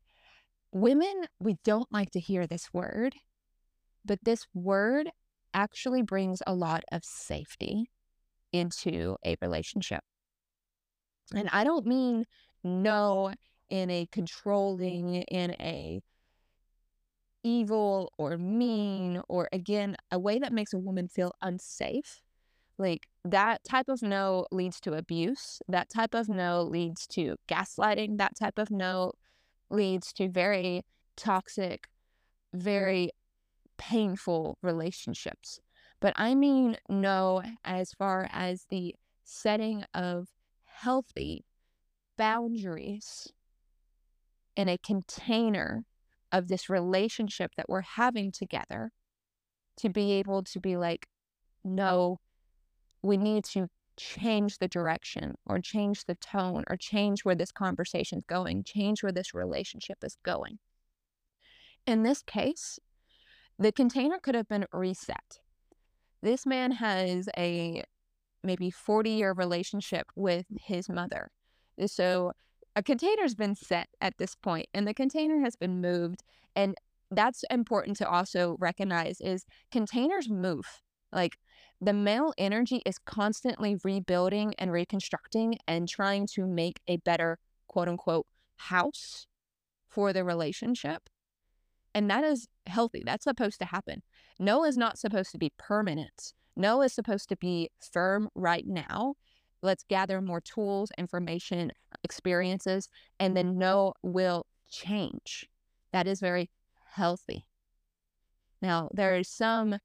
[0.74, 3.14] women, we don't like to hear this word,
[4.04, 5.08] but this word
[5.54, 7.90] actually brings a lot of safety
[8.52, 10.02] into a relationship.
[11.34, 12.24] And I don't mean
[12.62, 13.32] no
[13.70, 16.00] in a controlling, in a
[17.44, 22.20] evil or mean, or again, a way that makes a woman feel unsafe.
[22.78, 25.62] Like that type of no leads to abuse.
[25.68, 28.18] That type of no leads to gaslighting.
[28.18, 29.12] That type of no
[29.70, 30.84] leads to very
[31.16, 31.88] toxic,
[32.52, 33.10] very
[33.76, 35.60] painful relationships.
[36.00, 40.28] But I mean no as far as the setting of
[40.64, 41.44] healthy
[42.16, 43.32] boundaries
[44.56, 45.84] in a container
[46.30, 48.92] of this relationship that we're having together
[49.76, 51.06] to be able to be like,
[51.64, 52.20] no,
[53.02, 58.18] we need to change the direction or change the tone or change where this conversation
[58.18, 60.58] is going, change where this relationship is going.
[61.86, 62.78] In this case,
[63.58, 65.40] the container could have been reset.
[66.22, 67.84] This man has a
[68.42, 71.30] maybe 40 year relationship with his mother.
[71.86, 72.32] So
[72.76, 76.22] a container's been set at this point and the container has been moved
[76.56, 76.76] and
[77.10, 80.82] that's important to also recognize is containers move
[81.14, 81.38] like
[81.80, 87.88] the male energy is constantly rebuilding and reconstructing and trying to make a better quote
[87.88, 89.26] unquote house
[89.88, 91.08] for the relationship
[91.94, 94.02] and that is healthy that's supposed to happen
[94.38, 99.14] no is not supposed to be permanent no is supposed to be firm right now
[99.64, 101.72] Let's gather more tools, information,
[102.04, 105.48] experiences, and then no will change.
[105.90, 106.50] That is very
[106.90, 107.46] healthy.
[108.60, 109.78] Now, there is some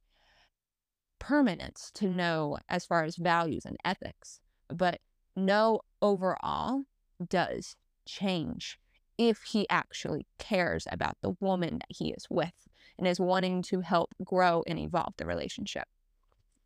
[1.19, 2.17] permanence to mm-hmm.
[2.17, 4.99] no as far as values and ethics, but
[5.35, 6.83] no overall
[7.27, 8.79] does change
[9.17, 13.81] if he actually cares about the woman that he is with and is wanting to
[13.81, 15.87] help grow and evolve the relationship.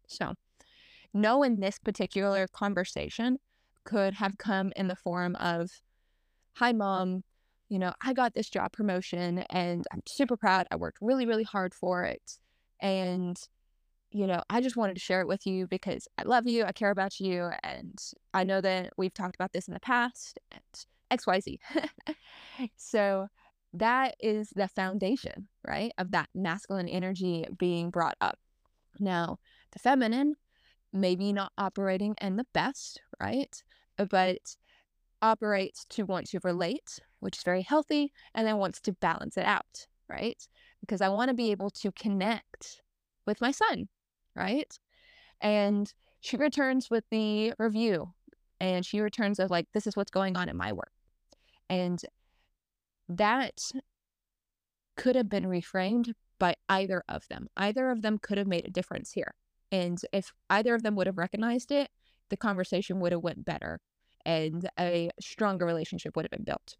[0.07, 0.35] So,
[1.13, 3.39] no in this particular conversation
[3.83, 5.81] could have come in the form of,
[6.57, 7.23] Hi, mom.
[7.69, 10.67] You know, I got this job promotion and I'm super proud.
[10.69, 12.37] I worked really, really hard for it.
[12.79, 13.37] And,
[14.13, 16.63] you know, I just wanted to share it with you because I love you.
[16.63, 17.49] I care about you.
[17.63, 17.99] And
[18.33, 21.57] I know that we've talked about this in the past and XYZ.
[22.77, 23.27] so
[23.73, 28.37] that is the foundation, right, of that masculine energy being brought up.
[28.99, 29.39] Now,
[29.71, 30.35] the feminine
[30.93, 33.63] maybe not operating in the best, right?
[33.97, 34.57] But
[35.23, 39.45] operates to want to relate, which is very healthy, and then wants to balance it
[39.45, 40.47] out, right?
[40.81, 42.83] Because I want to be able to connect
[43.25, 43.87] with my son,
[44.35, 44.77] right?
[45.41, 45.91] And
[46.21, 48.13] she returns with the review
[48.59, 50.91] and she returns of like, this is what's going on in my work.
[51.69, 52.01] And
[53.09, 53.71] that
[54.95, 57.47] could have been reframed by either of them.
[57.57, 59.33] Either of them could have made a difference here.
[59.71, 61.89] And if either of them would have recognized it,
[62.29, 63.79] the conversation would have went better
[64.25, 66.77] and a stronger relationship would have been built.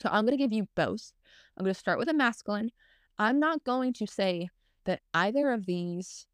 [0.00, 1.12] So I'm going to give you both.
[1.56, 2.70] I'm going to start with a masculine.
[3.18, 4.48] I'm not going to say
[4.86, 6.26] that either of these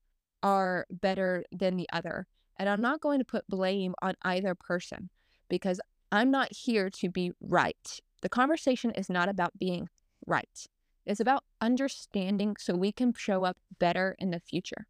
[0.42, 2.27] are better than the other.
[2.59, 5.11] And I'm not going to put blame on either person
[5.49, 5.81] because
[6.12, 8.01] I'm not here to be right.
[8.22, 9.88] The conversation is not about being
[10.27, 10.66] right.
[11.05, 14.87] It's about understanding so we can show up better in the future.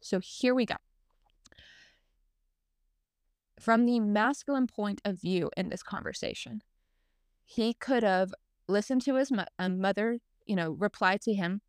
[0.00, 0.76] So here we go.
[3.58, 6.62] From the masculine point of view in this conversation,
[7.44, 8.34] he could have
[8.68, 11.62] listened to his mo- mother, you know, reply to him,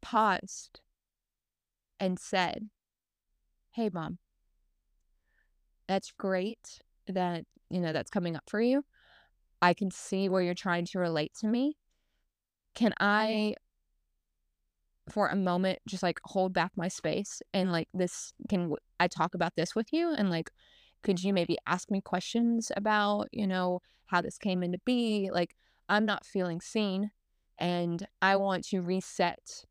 [0.00, 0.80] paused,
[2.00, 2.68] and said,
[3.72, 4.18] Hey, mom,
[5.86, 8.84] that's great that, you know, that's coming up for you.
[9.60, 11.76] I can see where you're trying to relate to me.
[12.74, 13.54] Can I
[15.10, 19.34] for a moment just like hold back my space and like this can I talk
[19.34, 20.50] about this with you and like
[21.02, 25.54] could you maybe ask me questions about you know how this came into be like
[25.88, 27.10] I'm not feeling seen
[27.58, 29.64] and I want to reset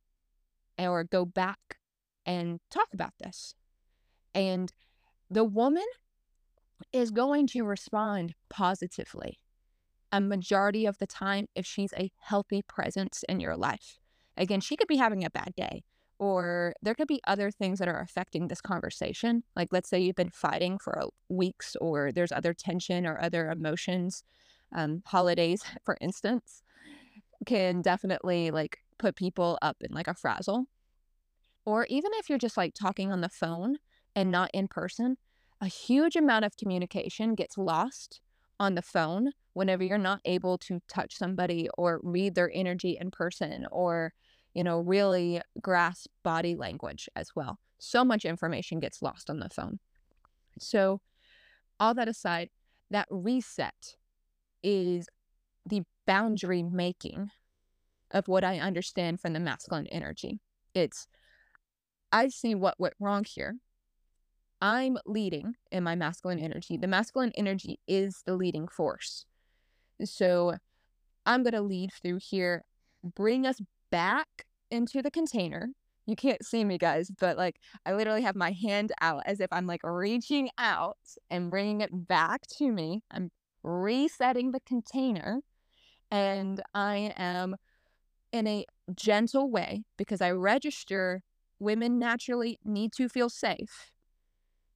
[0.78, 1.78] or go back
[2.28, 3.56] and talk about this
[4.36, 4.72] and
[5.32, 5.86] the woman
[6.94, 9.40] is going to respond positively
[10.12, 13.98] a majority of the time if she's a healthy presence in your life
[14.38, 15.84] Again, she could be having a bad day,
[16.20, 19.44] or there could be other things that are affecting this conversation.
[19.56, 24.24] Like, let's say you've been fighting for weeks, or there's other tension or other emotions.
[24.74, 26.62] Um, holidays, for instance,
[27.46, 30.66] can definitely like put people up in like a frazzle.
[31.68, 33.80] Or even if you're just like talking on the phone
[34.16, 35.18] and not in person,
[35.60, 38.22] a huge amount of communication gets lost
[38.58, 43.12] on the phone whenever you're not able to touch somebody or read their energy in
[43.12, 44.14] person or
[44.54, 47.60] you know really grasp body language as well.
[47.80, 49.80] So much information gets lost on the phone.
[50.58, 51.02] So
[51.82, 52.50] all that aside
[52.92, 53.98] that reset
[54.64, 55.10] is
[55.66, 57.30] the boundary making
[58.12, 60.40] of what i understand from the masculine energy.
[60.74, 61.10] It's
[62.12, 63.56] i see what went wrong here
[64.62, 66.78] I'm leading in my masculine energy.
[66.78, 69.26] The masculine energy is the leading force.
[70.04, 70.56] So
[71.26, 72.64] I'm going to lead through here,
[73.04, 75.70] bring us back into the container.
[76.06, 79.48] You can't see me, guys, but like I literally have my hand out as if
[79.52, 80.98] I'm like reaching out
[81.30, 83.04] and bringing it back to me.
[83.12, 83.30] I'm
[83.62, 85.42] resetting the container
[86.10, 87.58] and I am
[88.32, 88.66] in a
[88.96, 91.24] gentle way because I register
[91.60, 93.92] women naturally need to feel safe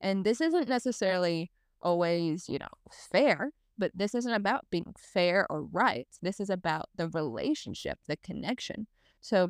[0.01, 5.63] and this isn't necessarily always, you know, fair, but this isn't about being fair or
[5.63, 6.07] right.
[6.21, 8.87] This is about the relationship, the connection.
[9.21, 9.49] So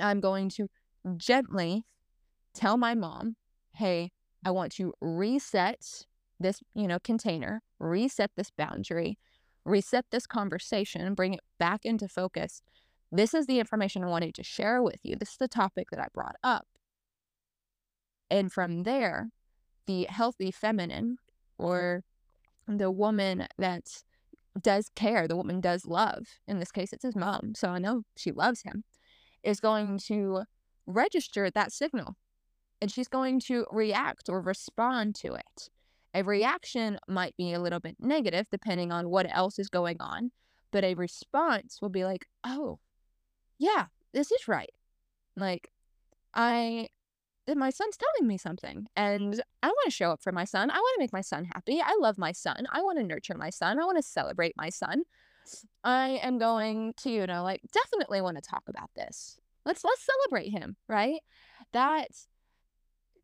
[0.00, 0.68] I'm going to
[1.16, 1.84] gently
[2.54, 3.36] tell my mom,
[3.72, 4.12] hey,
[4.44, 6.04] I want to reset
[6.38, 9.18] this, you know, container, reset this boundary,
[9.64, 12.62] reset this conversation, bring it back into focus.
[13.10, 15.16] This is the information I wanted to share with you.
[15.16, 16.66] This is the topic that I brought up.
[18.30, 19.30] And from there,
[19.86, 21.16] the healthy feminine
[21.56, 22.04] or
[22.66, 24.02] the woman that
[24.60, 28.02] does care, the woman does love, in this case, it's his mom, so I know
[28.16, 28.84] she loves him,
[29.42, 30.42] is going to
[30.86, 32.16] register that signal
[32.80, 35.70] and she's going to react or respond to it.
[36.14, 40.30] A reaction might be a little bit negative depending on what else is going on,
[40.70, 42.78] but a response will be like, oh,
[43.58, 44.70] yeah, this is right.
[45.36, 45.70] Like,
[46.34, 46.88] I
[47.56, 50.70] my son's telling me something and I want to show up for my son.
[50.70, 51.80] I want to make my son happy.
[51.80, 52.66] I love my son.
[52.70, 53.80] I want to nurture my son.
[53.80, 55.04] I want to celebrate my son.
[55.82, 59.38] I am going to, you know, like definitely want to talk about this.
[59.64, 61.20] Let's let's celebrate him, right?
[61.72, 62.08] That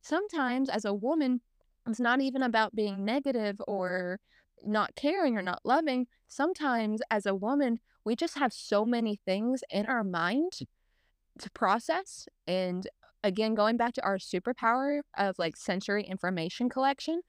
[0.00, 1.40] sometimes as a woman,
[1.86, 4.20] it's not even about being negative or
[4.62, 6.06] not caring or not loving.
[6.28, 10.52] Sometimes as a woman, we just have so many things in our mind
[11.38, 12.88] to process and
[13.24, 17.22] again, going back to our superpower of like sensory information collection,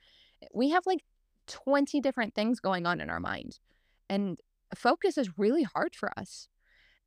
[0.53, 1.03] we have like
[1.47, 3.59] 20 different things going on in our mind.
[4.09, 4.39] And
[4.75, 6.49] focus is really hard for us.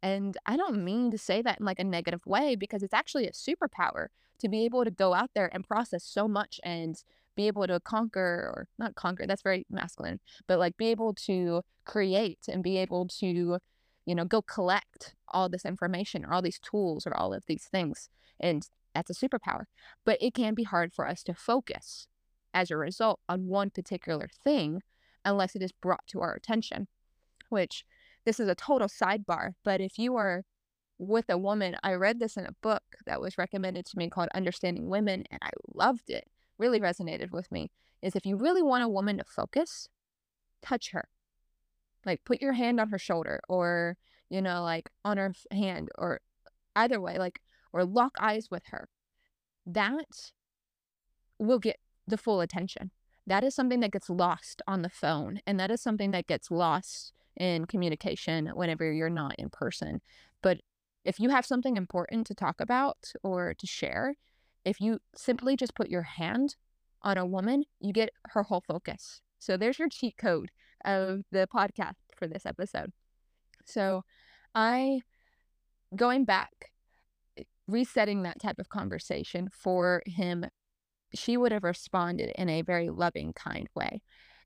[0.02, 3.26] And I don't mean to say that in like a negative way because it's actually
[3.26, 4.06] a superpower
[4.38, 7.02] to be able to go out there and process so much and
[7.38, 11.62] be able to conquer or not conquer, that's very masculine, but like be able to
[11.84, 13.58] create and be able to,
[14.06, 17.68] you know, go collect all this information or all these tools or all of these
[17.70, 18.08] things.
[18.40, 19.66] And that's a superpower.
[20.04, 22.08] But it can be hard for us to focus
[22.52, 24.82] as a result on one particular thing
[25.24, 26.88] unless it is brought to our attention,
[27.50, 27.84] which
[28.24, 29.52] this is a total sidebar.
[29.62, 30.42] But if you are
[30.98, 34.28] with a woman, I read this in a book that was recommended to me called
[34.34, 36.26] Understanding Women, and I loved it,
[36.58, 37.70] really resonated with me.
[38.02, 39.88] Is if you really want a woman to focus,
[40.62, 41.08] touch her.
[42.06, 43.96] Like put your hand on her shoulder or,
[44.30, 46.20] you know, like on her hand or
[46.76, 47.40] either way, like
[47.72, 48.88] or lock eyes with her,
[49.66, 50.32] that
[51.38, 52.90] will get the full attention.
[53.26, 56.50] That is something that gets lost on the phone, and that is something that gets
[56.50, 60.00] lost in communication whenever you're not in person.
[60.42, 60.60] But
[61.04, 64.14] if you have something important to talk about or to share,
[64.64, 66.56] if you simply just put your hand
[67.02, 69.20] on a woman, you get her whole focus.
[69.38, 70.50] So there's your cheat code
[70.84, 72.92] of the podcast for this episode.
[73.64, 74.02] So
[74.54, 75.00] I,
[75.94, 76.72] going back
[77.36, 80.46] eh, resetting that type of conversation for him,
[81.14, 84.02] she would have responded in a very loving, kind way.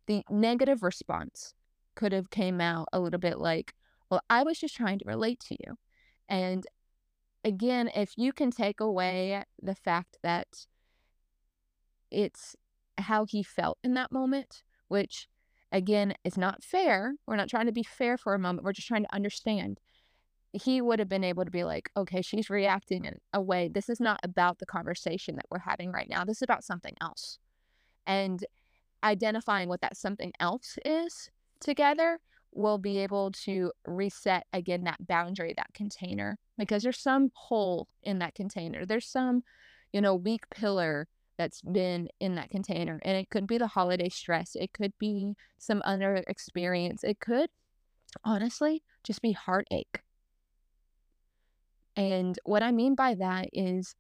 [0.07, 1.55] The negative response
[1.95, 3.75] could have came out a little bit like,
[4.11, 5.77] well, I was just trying to relate to you.
[6.29, 6.67] And
[7.45, 10.67] again, if you can take away the fact that
[12.11, 12.57] it's
[12.99, 15.29] how he felt in that moment, which
[15.71, 17.15] again is not fair.
[17.27, 18.65] We're not trying to be fair for a moment.
[18.65, 19.81] We're just trying to understand
[20.53, 23.71] he would have been able to be like, okay, she's reacting in a way.
[23.73, 26.25] This is not about the conversation that we're having right now.
[26.25, 27.39] This is about something else.
[28.07, 28.45] And
[29.03, 32.21] identifying what that something else is together
[32.53, 38.19] will be able to reset again that boundary, that container, because there's some hole in
[38.19, 38.85] that container.
[38.85, 39.43] There's some,
[39.93, 43.01] you know, weak pillar that's been in that container.
[43.03, 47.51] And it could be the holiday stress, it could be some other experience, it could
[48.25, 50.03] honestly just be heartache
[51.97, 53.95] and what I mean by that is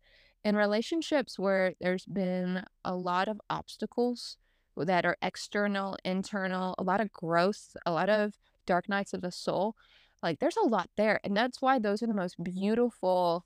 [0.45, 4.37] in relationships where there's been a lot of obstacles
[4.77, 8.35] that are external, internal, a lot of growth, a lot of
[8.67, 9.77] dark nights of the soul.
[10.23, 11.21] Like there's a lot there.
[11.25, 13.45] And that's why those are the most beautiful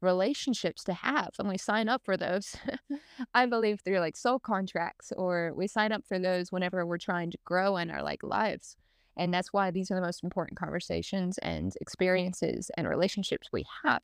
[0.00, 1.30] relationships to have.
[1.38, 2.56] And we sign up for those,
[3.34, 7.30] I believe, through like soul contracts, or we sign up for those whenever we're trying
[7.30, 8.76] to grow in our like lives.
[9.16, 14.02] And that's why these are the most important conversations and experiences and relationships we have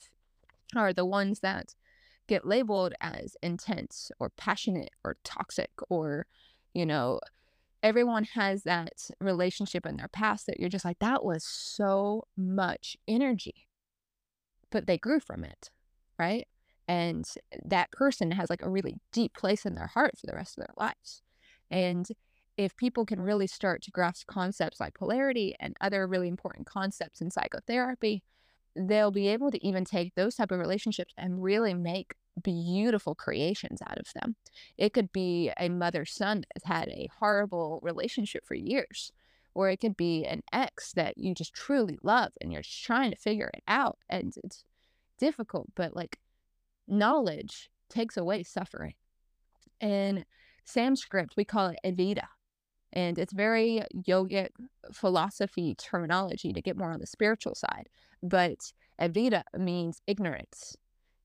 [0.75, 1.75] are the ones that
[2.27, 6.27] get labeled as intense or passionate or toxic or,
[6.77, 7.21] you know,
[7.83, 12.97] everyone has that relationship in their past that you're just like, that was so much
[13.09, 13.69] energy,
[14.71, 15.71] but they grew from it
[16.19, 16.47] right?
[16.89, 17.25] And
[17.65, 20.65] that person has like a really deep place in their heart for the rest of
[20.65, 21.23] their lives.
[21.71, 22.07] And
[22.57, 27.21] if people can really start to grasp concepts like polarity and other really important concepts
[27.21, 28.23] in psychotherapy,
[28.75, 33.81] they'll be able to even take those type of relationships and really make beautiful creations
[33.89, 34.37] out of them.
[34.77, 39.13] It could be a mother son that's had a horrible relationship for years,
[39.55, 43.17] or it could be an ex that you just truly love and you're trying to
[43.17, 43.99] figure it out.
[44.09, 44.65] And it's
[45.19, 46.19] difficult, but like
[46.87, 48.95] knowledge takes away suffering.
[49.81, 50.25] In
[50.65, 52.29] Sanskrit, we call it Avidya.
[52.93, 54.49] And it's very yogic
[54.93, 57.89] philosophy terminology to get more on the spiritual side.
[58.23, 60.77] But Avidya means ignorance.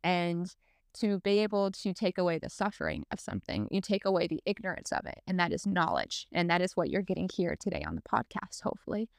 [0.03, 0.53] And
[0.93, 4.91] to be able to take away the suffering of something, you take away the ignorance
[4.91, 5.19] of it.
[5.27, 6.27] And that is knowledge.
[6.31, 9.09] And that is what you're getting here today on the podcast, hopefully.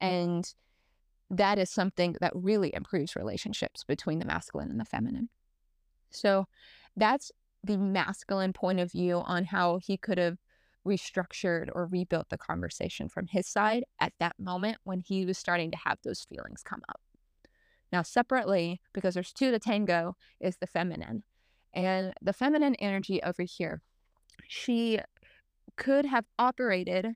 [0.00, 0.52] And
[1.30, 5.30] that is something that really improves relationships between the masculine and the feminine.
[6.10, 6.46] So
[6.96, 7.32] that's
[7.64, 10.38] the masculine point of view on how he could have
[10.86, 15.70] restructured or rebuilt the conversation from his side at that moment when he was starting
[15.70, 17.00] to have those feelings come up.
[17.92, 21.24] Now, separately, because there's two to tango, is the feminine.
[21.74, 23.82] And the feminine energy over here,
[24.48, 25.00] she
[25.76, 27.14] could have operated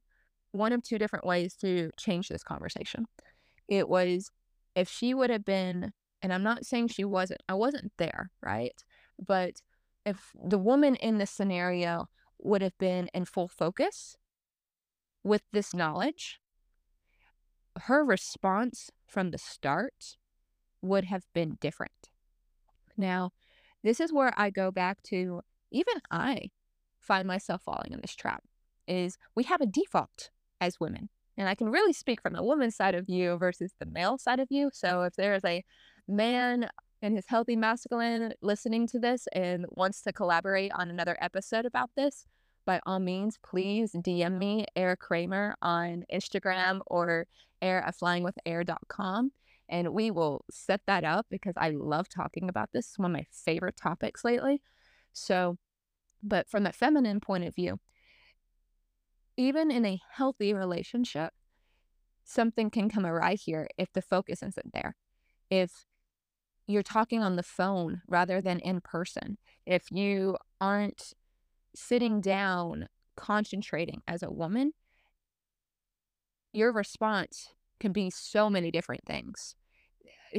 [0.52, 3.06] one of two different ways to change this conversation.
[3.68, 4.30] It was
[4.74, 8.84] if she would have been, and I'm not saying she wasn't, I wasn't there, right?
[9.24, 9.62] But
[10.04, 12.08] if the woman in this scenario
[12.38, 14.16] would have been in full focus
[15.24, 16.38] with this knowledge,
[17.82, 20.16] her response from the start
[20.88, 22.10] would have been different.
[22.96, 23.32] Now,
[23.82, 26.50] this is where I go back to even I
[27.00, 28.42] find myself falling in this trap
[28.88, 30.30] is we have a default
[30.60, 33.86] as women and I can really speak from the woman's side of you versus the
[33.86, 34.70] male side of you.
[34.72, 35.64] So if there is a
[36.08, 36.68] man
[37.02, 41.90] and his healthy masculine listening to this and wants to collaborate on another episode about
[41.94, 42.26] this,
[42.64, 47.26] by all means, please DM me, Air Kraehmer, on Instagram or
[47.62, 49.30] air flyingwithair.com.
[49.68, 52.86] And we will set that up because I love talking about this.
[52.86, 54.62] It's one of my favorite topics lately.
[55.12, 55.58] So,
[56.22, 57.80] but from the feminine point of view,
[59.36, 61.32] even in a healthy relationship,
[62.24, 64.96] something can come awry here if the focus isn't there.
[65.50, 65.86] If
[66.66, 71.12] you're talking on the phone rather than in person, if you aren't
[71.74, 74.72] sitting down concentrating as a woman,
[76.52, 77.50] your response
[77.80, 79.54] can be so many different things.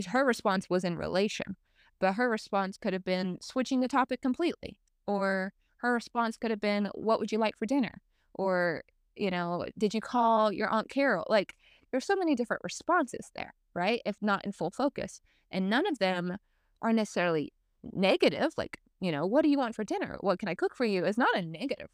[0.07, 1.55] Her response was in relation,
[1.99, 6.61] but her response could have been switching the topic completely, or her response could have
[6.61, 8.01] been, What would you like for dinner?
[8.37, 8.83] or
[9.15, 11.55] you know did you call your aunt carol like
[11.91, 15.21] there's so many different responses there right if not in full focus
[15.51, 16.37] and none of them
[16.81, 17.51] are necessarily
[17.93, 20.85] negative like you know what do you want for dinner what can i cook for
[20.85, 21.89] you is not a negative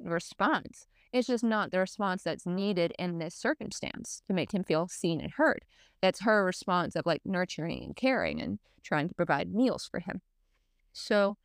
[0.00, 0.86] response.
[1.12, 5.20] It's just not the response that's needed in this circumstance to make him feel seen
[5.20, 5.64] and heard.
[6.02, 10.20] That's her response of like nurturing and caring and trying to provide meals for him.
[10.92, 11.36] So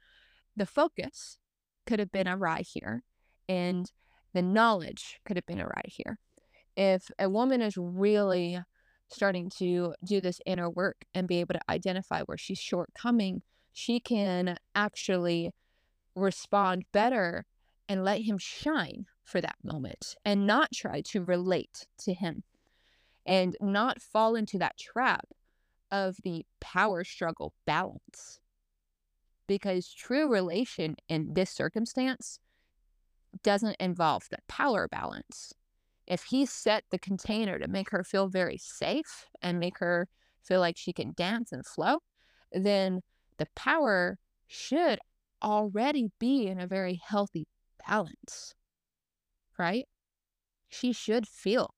[0.56, 1.38] the focus
[1.86, 3.04] could have been awry here
[3.48, 3.92] and
[4.34, 6.20] the knowledge could have been right here.
[6.76, 8.60] If a woman is really
[9.08, 13.42] starting to do this inner work and be able to identify where she's shortcoming,
[13.74, 15.52] she can actually
[16.16, 17.46] respond better
[17.90, 22.44] and let him shine for that moment and not try to relate to him
[23.26, 25.26] and not fall into that trap
[25.92, 28.40] of the power struggle balance.
[29.48, 32.40] Because true relation in this circumstance
[33.42, 35.54] doesn't involve the power balance.
[36.06, 40.08] If he set the container to make her feel very safe and make her
[40.44, 42.00] feel like she can dance and flow,
[42.52, 43.02] then
[43.38, 45.00] the power should
[45.42, 47.48] already be in a very healthy
[47.90, 48.54] balance,
[49.58, 49.86] right?
[50.68, 51.74] She should feel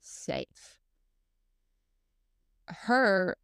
[0.00, 0.78] safe.
[2.66, 3.36] Her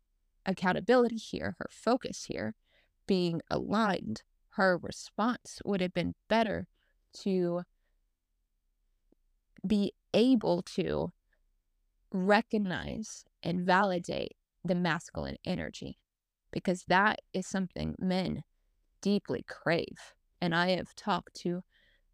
[0.44, 2.54] accountability here, her focus here,
[3.06, 6.66] being aligned, her response would have been better
[7.22, 7.62] to
[9.66, 11.12] be able to
[12.12, 14.32] recognize and validate
[14.64, 15.98] the masculine energy
[16.50, 18.42] because that is something men
[19.02, 20.14] deeply crave.
[20.40, 21.62] And I have talked to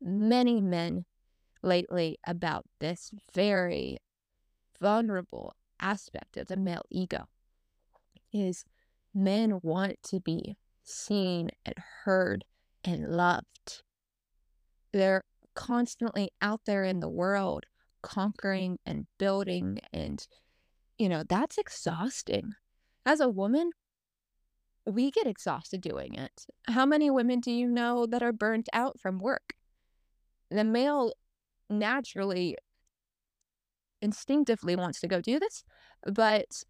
[0.01, 1.05] many men
[1.63, 3.99] lately about this very
[4.81, 7.25] vulnerable aspect of the male ego
[8.33, 8.65] is
[9.15, 11.75] men want to be seen and
[12.05, 12.45] heard
[12.85, 13.83] and loved.
[14.93, 15.25] They're
[15.55, 17.65] constantly out there in the world
[18.03, 20.27] conquering and building and
[20.99, 22.53] you know that's exhausting.
[23.07, 23.71] As a woman
[24.87, 26.47] we get exhausted doing it.
[26.69, 29.55] How many women do you know that are burnt out from work
[30.51, 31.13] the male
[31.71, 32.57] naturally
[34.03, 35.65] instinctively wants to go do this
[36.07, 36.65] but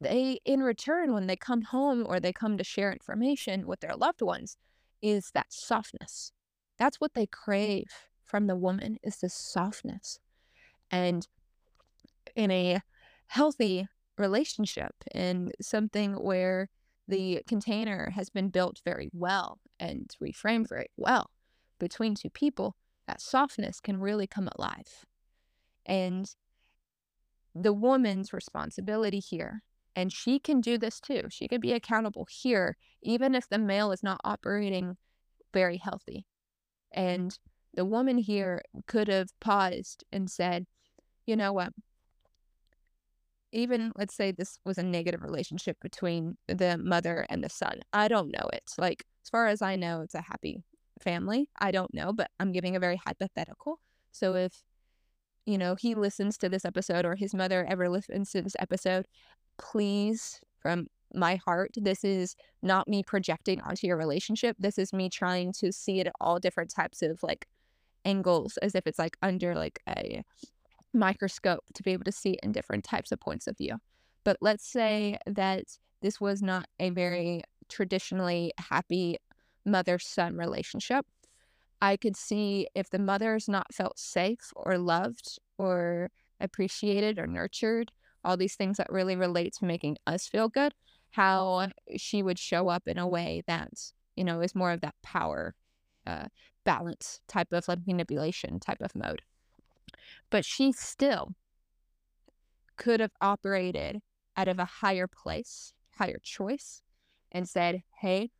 [0.00, 3.96] they in return when they come home or they come to share information with their
[3.96, 4.56] loved ones
[5.02, 6.32] is that softness.
[6.78, 7.88] That's what they crave
[8.24, 10.18] from the woman is this softness.
[10.90, 11.26] And
[12.36, 12.80] in a
[13.26, 16.68] healthy relationship and something where
[17.06, 21.30] the container has been built very well and reframed very well
[21.78, 22.76] between two people,
[23.08, 25.04] that softness can really come alive.
[25.84, 26.30] And
[27.54, 29.62] the woman's responsibility here,
[29.96, 33.90] and she can do this too, she can be accountable here, even if the male
[33.90, 34.96] is not operating
[35.52, 36.26] very healthy.
[36.92, 37.36] And
[37.74, 40.66] the woman here could have paused and said,
[41.26, 41.72] you know what?
[43.50, 47.80] Even let's say this was a negative relationship between the mother and the son.
[47.94, 48.70] I don't know it.
[48.76, 50.62] Like, as far as I know, it's a happy
[50.98, 51.48] family.
[51.58, 53.80] I don't know, but I'm giving a very hypothetical.
[54.12, 54.62] So if,
[55.46, 59.06] you know, he listens to this episode or his mother ever listens to this episode,
[59.58, 64.56] please, from my heart, this is not me projecting onto your relationship.
[64.58, 67.46] This is me trying to see it at all different types of like
[68.04, 70.22] angles as if it's like under like a
[70.92, 73.76] microscope to be able to see it in different types of points of view.
[74.24, 75.64] But let's say that
[76.02, 79.18] this was not a very traditionally happy
[79.64, 81.06] mother son relationship.
[81.80, 87.26] I could see if the mother mother's not felt safe or loved or appreciated or
[87.26, 87.92] nurtured,
[88.24, 90.74] all these things that really relate to making us feel good,
[91.10, 93.70] how she would show up in a way that,
[94.16, 95.54] you know, is more of that power
[96.06, 96.26] uh,
[96.64, 99.22] balance type of like manipulation type of mode.
[100.30, 101.34] But she still
[102.76, 104.00] could have operated
[104.36, 106.82] out of a higher place, higher choice,
[107.32, 108.30] and said, Hey,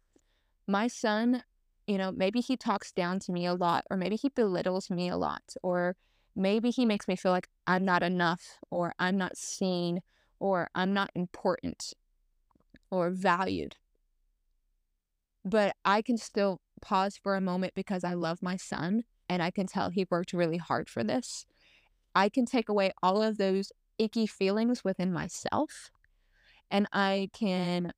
[0.68, 1.42] my son,
[1.86, 5.08] you know, maybe he talks down to me a lot, or maybe he belittles me
[5.08, 5.96] a lot, or
[6.36, 10.02] maybe he makes me feel like I'm not enough, or I'm not seen,
[10.38, 11.94] or I'm not important,
[12.90, 13.76] or valued.
[15.44, 19.50] But I can still pause for a moment because I love my son and I
[19.50, 21.46] can tell he worked really hard for this,
[22.14, 25.90] I can take away all of those icky feelings within myself
[26.70, 27.92] and I can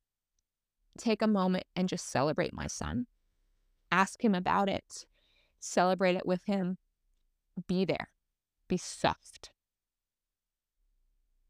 [0.99, 3.07] take a moment and just celebrate my son,
[3.91, 5.07] ask him about it,
[5.59, 6.79] celebrate it with him,
[7.67, 8.09] be there,
[8.69, 9.51] be soft.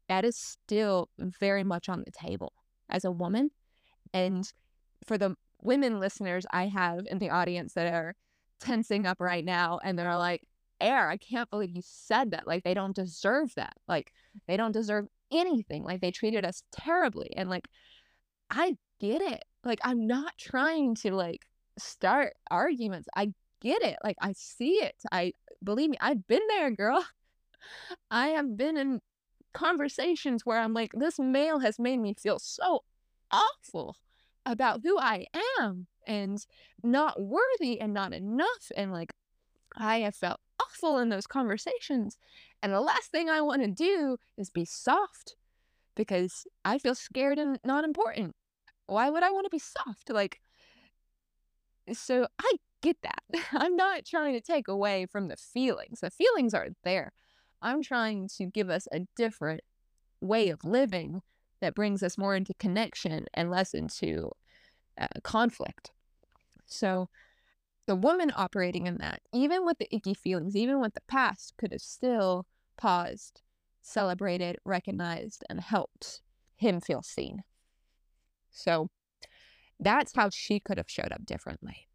[0.07, 2.53] That is still very much on the table
[2.89, 3.51] as a woman.
[4.13, 4.51] And
[5.05, 8.15] for the women listeners I have in the audience that are
[8.59, 10.43] tensing up right now and they're like,
[10.81, 12.47] Air, I can't believe you said that.
[12.47, 13.73] Like, they don't deserve that.
[13.87, 14.11] Like,
[14.47, 15.83] they don't deserve anything.
[15.83, 17.31] Like, they treated us terribly.
[17.37, 17.67] And like,
[18.49, 19.43] I get it.
[19.63, 21.45] Like, I'm not trying to like
[21.77, 23.09] start arguments.
[23.15, 23.97] I get it.
[24.03, 24.95] Like, I see it.
[25.11, 25.33] I
[25.63, 27.03] believe me, I've been there, girl.
[28.11, 29.01] I have been in
[29.53, 32.83] conversations where I'm like, this male has made me feel so
[33.31, 33.97] awful
[34.45, 35.25] about who I
[35.59, 36.43] am and
[36.83, 38.71] not worthy and not enough.
[38.75, 39.11] And like,
[39.75, 42.17] I have felt awful in those conversations.
[42.61, 45.35] And the last thing I want to do is be soft
[45.95, 48.35] because I feel scared and not important.
[48.91, 50.09] Why would I want to be soft?
[50.09, 50.41] Like,
[51.93, 53.23] so I get that.
[53.53, 56.01] I'm not trying to take away from the feelings.
[56.01, 57.13] The feelings are there.
[57.61, 59.61] I'm trying to give us a different
[60.19, 61.21] way of living
[61.61, 64.31] that brings us more into connection and less into
[64.99, 65.91] uh, conflict.
[66.65, 67.07] So,
[67.87, 71.71] the woman operating in that, even with the icky feelings, even with the past, could
[71.71, 72.45] have still
[72.77, 73.41] paused,
[73.81, 76.21] celebrated, recognized, and helped
[76.55, 77.43] him feel seen.
[78.51, 78.89] So,
[79.79, 81.87] that's how she could have showed up differently.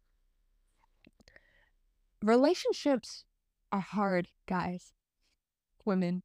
[2.21, 3.23] Relationships
[3.71, 4.93] are hard, guys.
[5.85, 6.23] Women.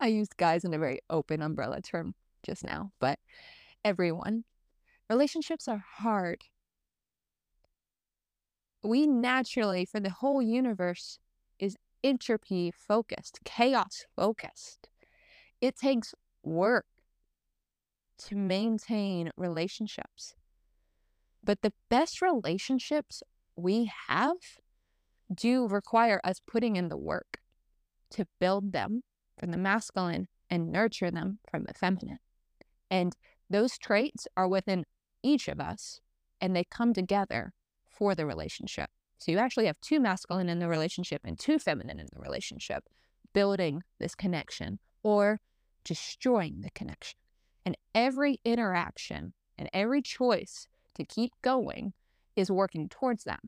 [0.00, 3.18] I used guys in a very open umbrella term just now, but
[3.84, 4.44] everyone.
[5.10, 6.44] Relationships are hard.
[8.82, 11.18] We naturally, for the whole universe,
[11.58, 14.88] is entropy focused, chaos focused.
[15.60, 16.86] It takes work
[18.26, 20.34] to maintain relationships.
[21.42, 23.22] But the best relationships
[23.56, 24.36] we have
[25.32, 27.38] do require us putting in the work
[28.10, 29.02] to build them
[29.38, 32.18] from the masculine and nurture them from the feminine.
[32.90, 33.16] And
[33.48, 34.84] those traits are within
[35.22, 36.00] each of us
[36.40, 37.52] and they come together
[37.88, 38.90] for the relationship.
[39.18, 42.84] So you actually have two masculine in the relationship and two feminine in the relationship,
[43.32, 45.40] building this connection or
[45.84, 47.18] destroying the connection.
[47.64, 51.92] And every interaction and every choice to keep going
[52.36, 53.40] is working towards that.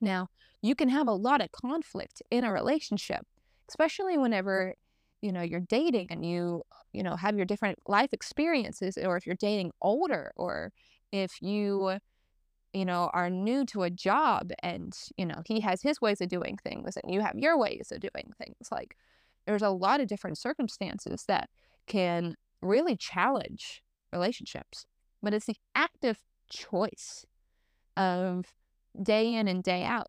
[0.00, 0.28] Now,
[0.60, 3.26] you can have a lot of conflict in a relationship,
[3.68, 4.74] especially whenever
[5.22, 6.62] you know you're dating and you
[6.92, 10.72] you know have your different life experiences or if you're dating older or
[11.12, 11.96] if you
[12.72, 16.28] you know are new to a job and you know he has his ways of
[16.28, 18.96] doing things and you have your ways of doing things like
[19.46, 21.48] there's a lot of different circumstances that
[21.86, 23.82] can really challenge
[24.12, 24.86] relationships
[25.22, 26.18] but it's the active
[26.50, 27.24] choice
[27.96, 28.46] of
[29.00, 30.08] day in and day out.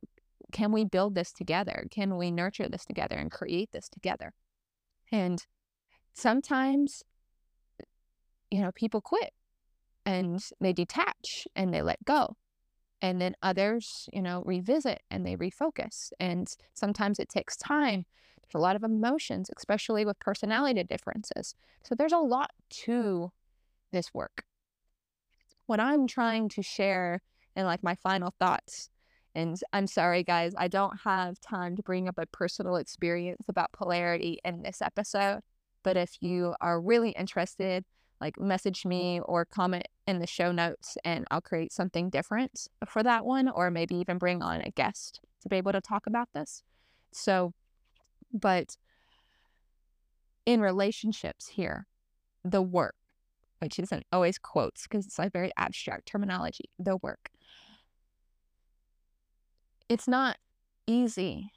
[0.51, 1.86] Can we build this together?
[1.91, 4.34] Can we nurture this together and create this together?
[5.12, 5.43] And
[6.14, 7.04] sometimes,
[8.49, 9.32] you know, people quit
[10.06, 12.36] and they detach and they let go.
[13.01, 16.12] And then others, you know, revisit and they refocus.
[16.20, 18.06] And sometimes it takes time.
[18.43, 21.55] There's a lot of emotions, especially with personality differences.
[21.83, 22.51] So there's a lot
[22.85, 23.31] to
[23.91, 24.45] this work
[25.65, 27.21] what I'm trying to share
[27.55, 28.89] and like my final thoughts.
[29.35, 33.71] And I'm sorry, guys, I don't have time to bring up a personal experience about
[33.71, 35.41] polarity in this episode.
[35.83, 37.83] But if you are really interested,
[38.21, 43.03] like message me or comment in the show notes and I'll create something different for
[43.03, 46.29] that one, or maybe even bring on a guest to be able to talk about
[46.33, 46.63] this.
[47.11, 47.53] So,
[48.34, 48.77] but
[50.45, 51.88] in relationships here,
[52.43, 52.95] the work,
[53.59, 57.29] which isn't always quotes because it's like very abstract terminology, the work.
[59.88, 60.38] It's not
[60.88, 61.51] easy.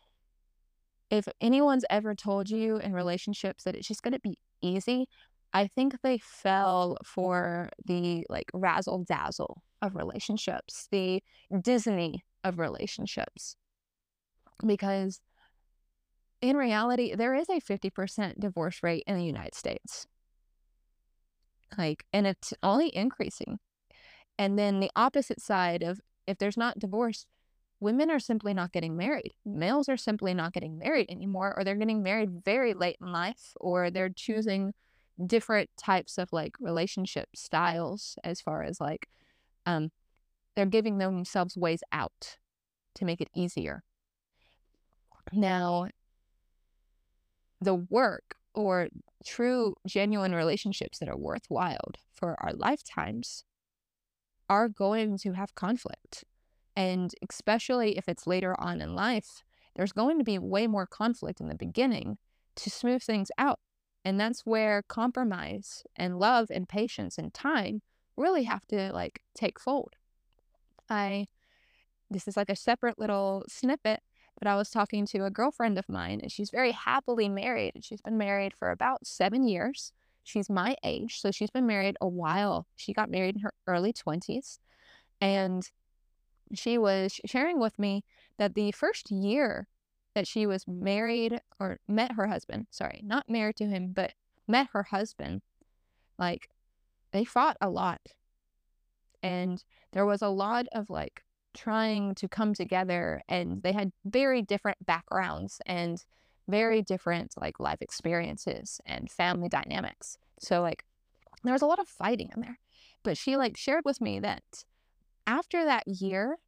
[1.11, 5.09] If anyone's ever told you in relationships that it's just going to be easy,
[5.53, 11.23] I think they fell for the like razzle dazzle of relationships, the
[11.63, 13.57] Disney of relationships.
[14.67, 15.21] Because
[16.41, 20.07] in reality, there is a 50% divorce rate in the United States.
[21.77, 23.59] Like, and it's only increasing.
[24.39, 27.27] And then the opposite side of if there's not divorce,
[27.81, 29.33] women are simply not getting married.
[29.45, 33.53] Males are simply not getting married anymore, or they're getting married very late in life,
[33.61, 34.75] or they're choosing
[35.25, 39.09] different types of like relationship styles as far as like
[39.65, 39.91] um
[40.55, 42.37] they're giving themselves ways out
[42.95, 43.83] to make it easier.
[45.33, 45.89] Now,
[47.61, 48.89] the work or
[49.25, 53.45] true, genuine relationships that are worthwhile for our lifetimes
[54.49, 56.25] are going to have conflict.
[56.75, 59.43] And especially if it's later on in life,
[59.75, 62.19] there's going to be way more conflict in the beginning
[62.57, 63.59] to smooth things out.
[64.05, 67.83] And that's where compromise and love and patience and time
[68.17, 69.95] really have to like take fold.
[70.89, 71.27] I,
[72.11, 74.01] this is like a separate little snippet
[74.39, 77.83] but I was talking to a girlfriend of mine, and she's very happily married.
[77.83, 79.93] She's been married for about seven years.
[80.25, 82.67] She's my age, so she's been married a while.
[82.77, 84.59] She got married in her early 20s.
[85.21, 85.69] And
[86.53, 88.05] she was sharing with me
[88.39, 89.69] that the first year
[90.15, 94.13] that she was married or met her husband, sorry, not married to him, but
[94.49, 95.43] met her husband,
[96.19, 96.49] like
[97.13, 98.01] they fought a lot.
[99.23, 99.63] And
[99.93, 101.23] there was a lot of like
[101.57, 106.05] trying to come together and they had very different backgrounds and
[106.49, 110.19] very different like life experiences and family dynamics.
[110.39, 110.85] So like
[111.43, 112.59] there was a lot of fighting in there.
[113.03, 114.65] But she like shared with me that
[115.27, 116.39] after that year,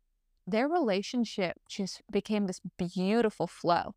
[0.47, 3.95] their relationship just became this beautiful flow.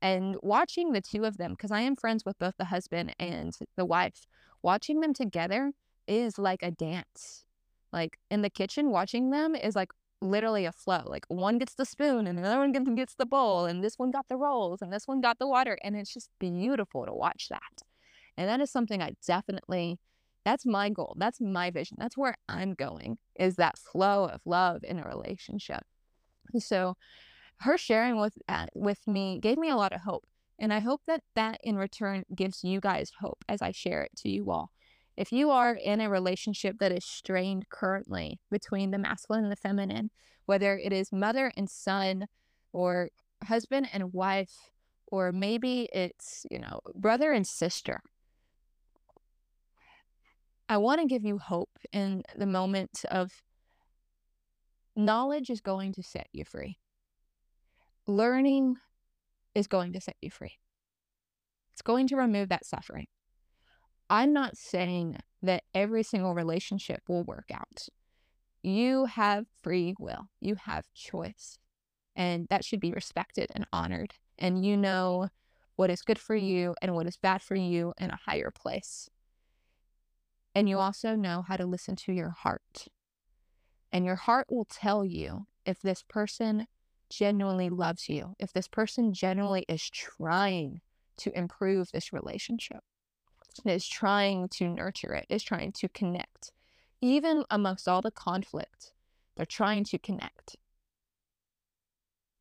[0.00, 3.56] And watching the two of them, because I am friends with both the husband and
[3.76, 4.26] the wife,
[4.62, 5.72] watching them together
[6.06, 7.44] is like a dance.
[7.92, 9.90] Like in the kitchen, watching them is like
[10.20, 11.02] literally a flow.
[11.06, 14.28] Like one gets the spoon and another one gets the bowl, and this one got
[14.28, 15.78] the rolls and this one got the water.
[15.82, 17.82] And it's just beautiful to watch that.
[18.36, 19.98] And that is something I definitely,
[20.44, 21.16] that's my goal.
[21.18, 21.96] That's my vision.
[22.00, 25.82] That's where I'm going is that flow of love in a relationship.
[26.58, 26.96] So
[27.60, 30.24] her sharing with, uh, with me gave me a lot of hope.
[30.58, 34.12] And I hope that that in return gives you guys hope as I share it
[34.18, 34.70] to you all.
[35.18, 39.56] If you are in a relationship that is strained currently between the masculine and the
[39.56, 40.10] feminine,
[40.46, 42.26] whether it is mother and son,
[42.72, 43.08] or
[43.42, 44.70] husband and wife,
[45.08, 48.00] or maybe it's, you know, brother and sister.
[50.68, 53.42] I want to give you hope in the moment of
[54.94, 56.78] knowledge is going to set you free.
[58.06, 58.76] Learning
[59.52, 60.58] is going to set you free.
[61.72, 63.08] It's going to remove that suffering.
[64.10, 67.88] I'm not saying that every single relationship will work out.
[68.62, 71.58] You have free will, you have choice,
[72.16, 74.14] and that should be respected and honored.
[74.38, 75.28] And you know
[75.76, 79.08] what is good for you and what is bad for you in a higher place.
[80.54, 82.88] And you also know how to listen to your heart.
[83.92, 86.66] And your heart will tell you if this person
[87.10, 90.80] genuinely loves you, if this person genuinely is trying
[91.18, 92.82] to improve this relationship,
[93.66, 96.52] is trying to nurture it, is trying to connect.
[97.00, 98.92] Even amongst all the conflict,
[99.36, 100.56] they're trying to connect.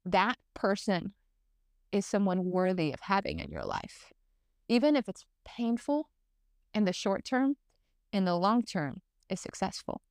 [0.05, 1.13] That person
[1.91, 4.11] is someone worthy of having in your life.
[4.67, 6.09] Even if it's painful
[6.73, 7.55] in the short term,
[8.11, 10.01] in the long term, is successful.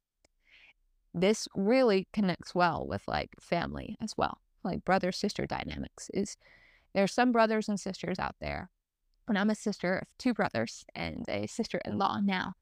[1.13, 6.11] This really connects well with like family as well, like brother sister dynamics.
[6.13, 6.37] Is
[6.95, 8.71] there are some brothers and sisters out there,
[9.29, 12.55] and I'm a sister of two brothers and a sister in law now.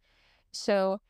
[0.52, 1.00] So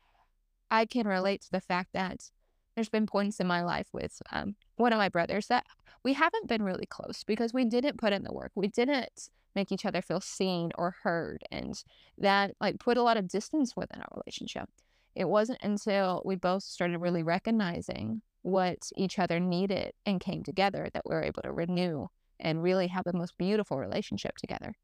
[0.69, 2.31] I can relate to the fact that
[2.75, 5.65] there's been points in my life with um, one of my brothers that
[6.03, 8.51] we haven't been really close because we didn't put in the work.
[8.55, 11.43] We didn't make each other feel seen or heard.
[11.51, 11.81] And
[12.17, 14.69] that like put a lot of distance within our relationship.
[15.15, 20.89] It wasn't until we both started really recognizing what each other needed and came together
[20.93, 22.07] that we were able to renew
[22.39, 24.75] and really have the most beautiful relationship together.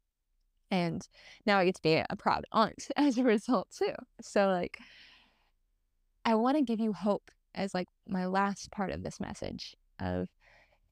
[0.72, 1.06] And
[1.44, 3.94] now I get to be a proud aunt as a result too.
[4.20, 4.78] So like
[6.24, 10.28] I want to give you hope as like my last part of this message of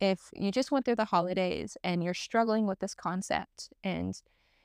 [0.01, 4.15] if you just went through the holidays and you're struggling with this concept and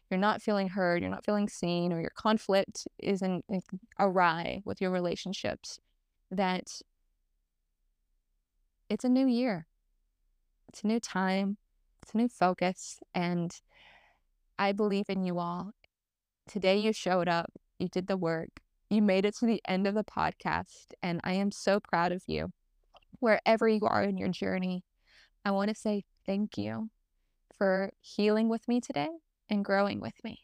[0.09, 3.43] you're not feeling heard, you're not feeling seen, or your conflict isn't
[3.99, 5.79] awry with your relationships,
[6.29, 6.81] that
[8.89, 9.65] it's a new year.
[10.69, 11.57] It's a new time.
[12.03, 12.99] It's a new focus.
[13.13, 13.51] And
[14.57, 15.71] I believe in you all.
[16.47, 19.95] Today you showed up, you did the work, you made it to the end of
[19.95, 22.51] the podcast, and I am so proud of you.
[23.19, 24.83] Wherever you are in your journey,
[25.43, 26.89] I want to say thank you
[27.57, 29.09] for healing with me today
[29.49, 30.39] and growing with me.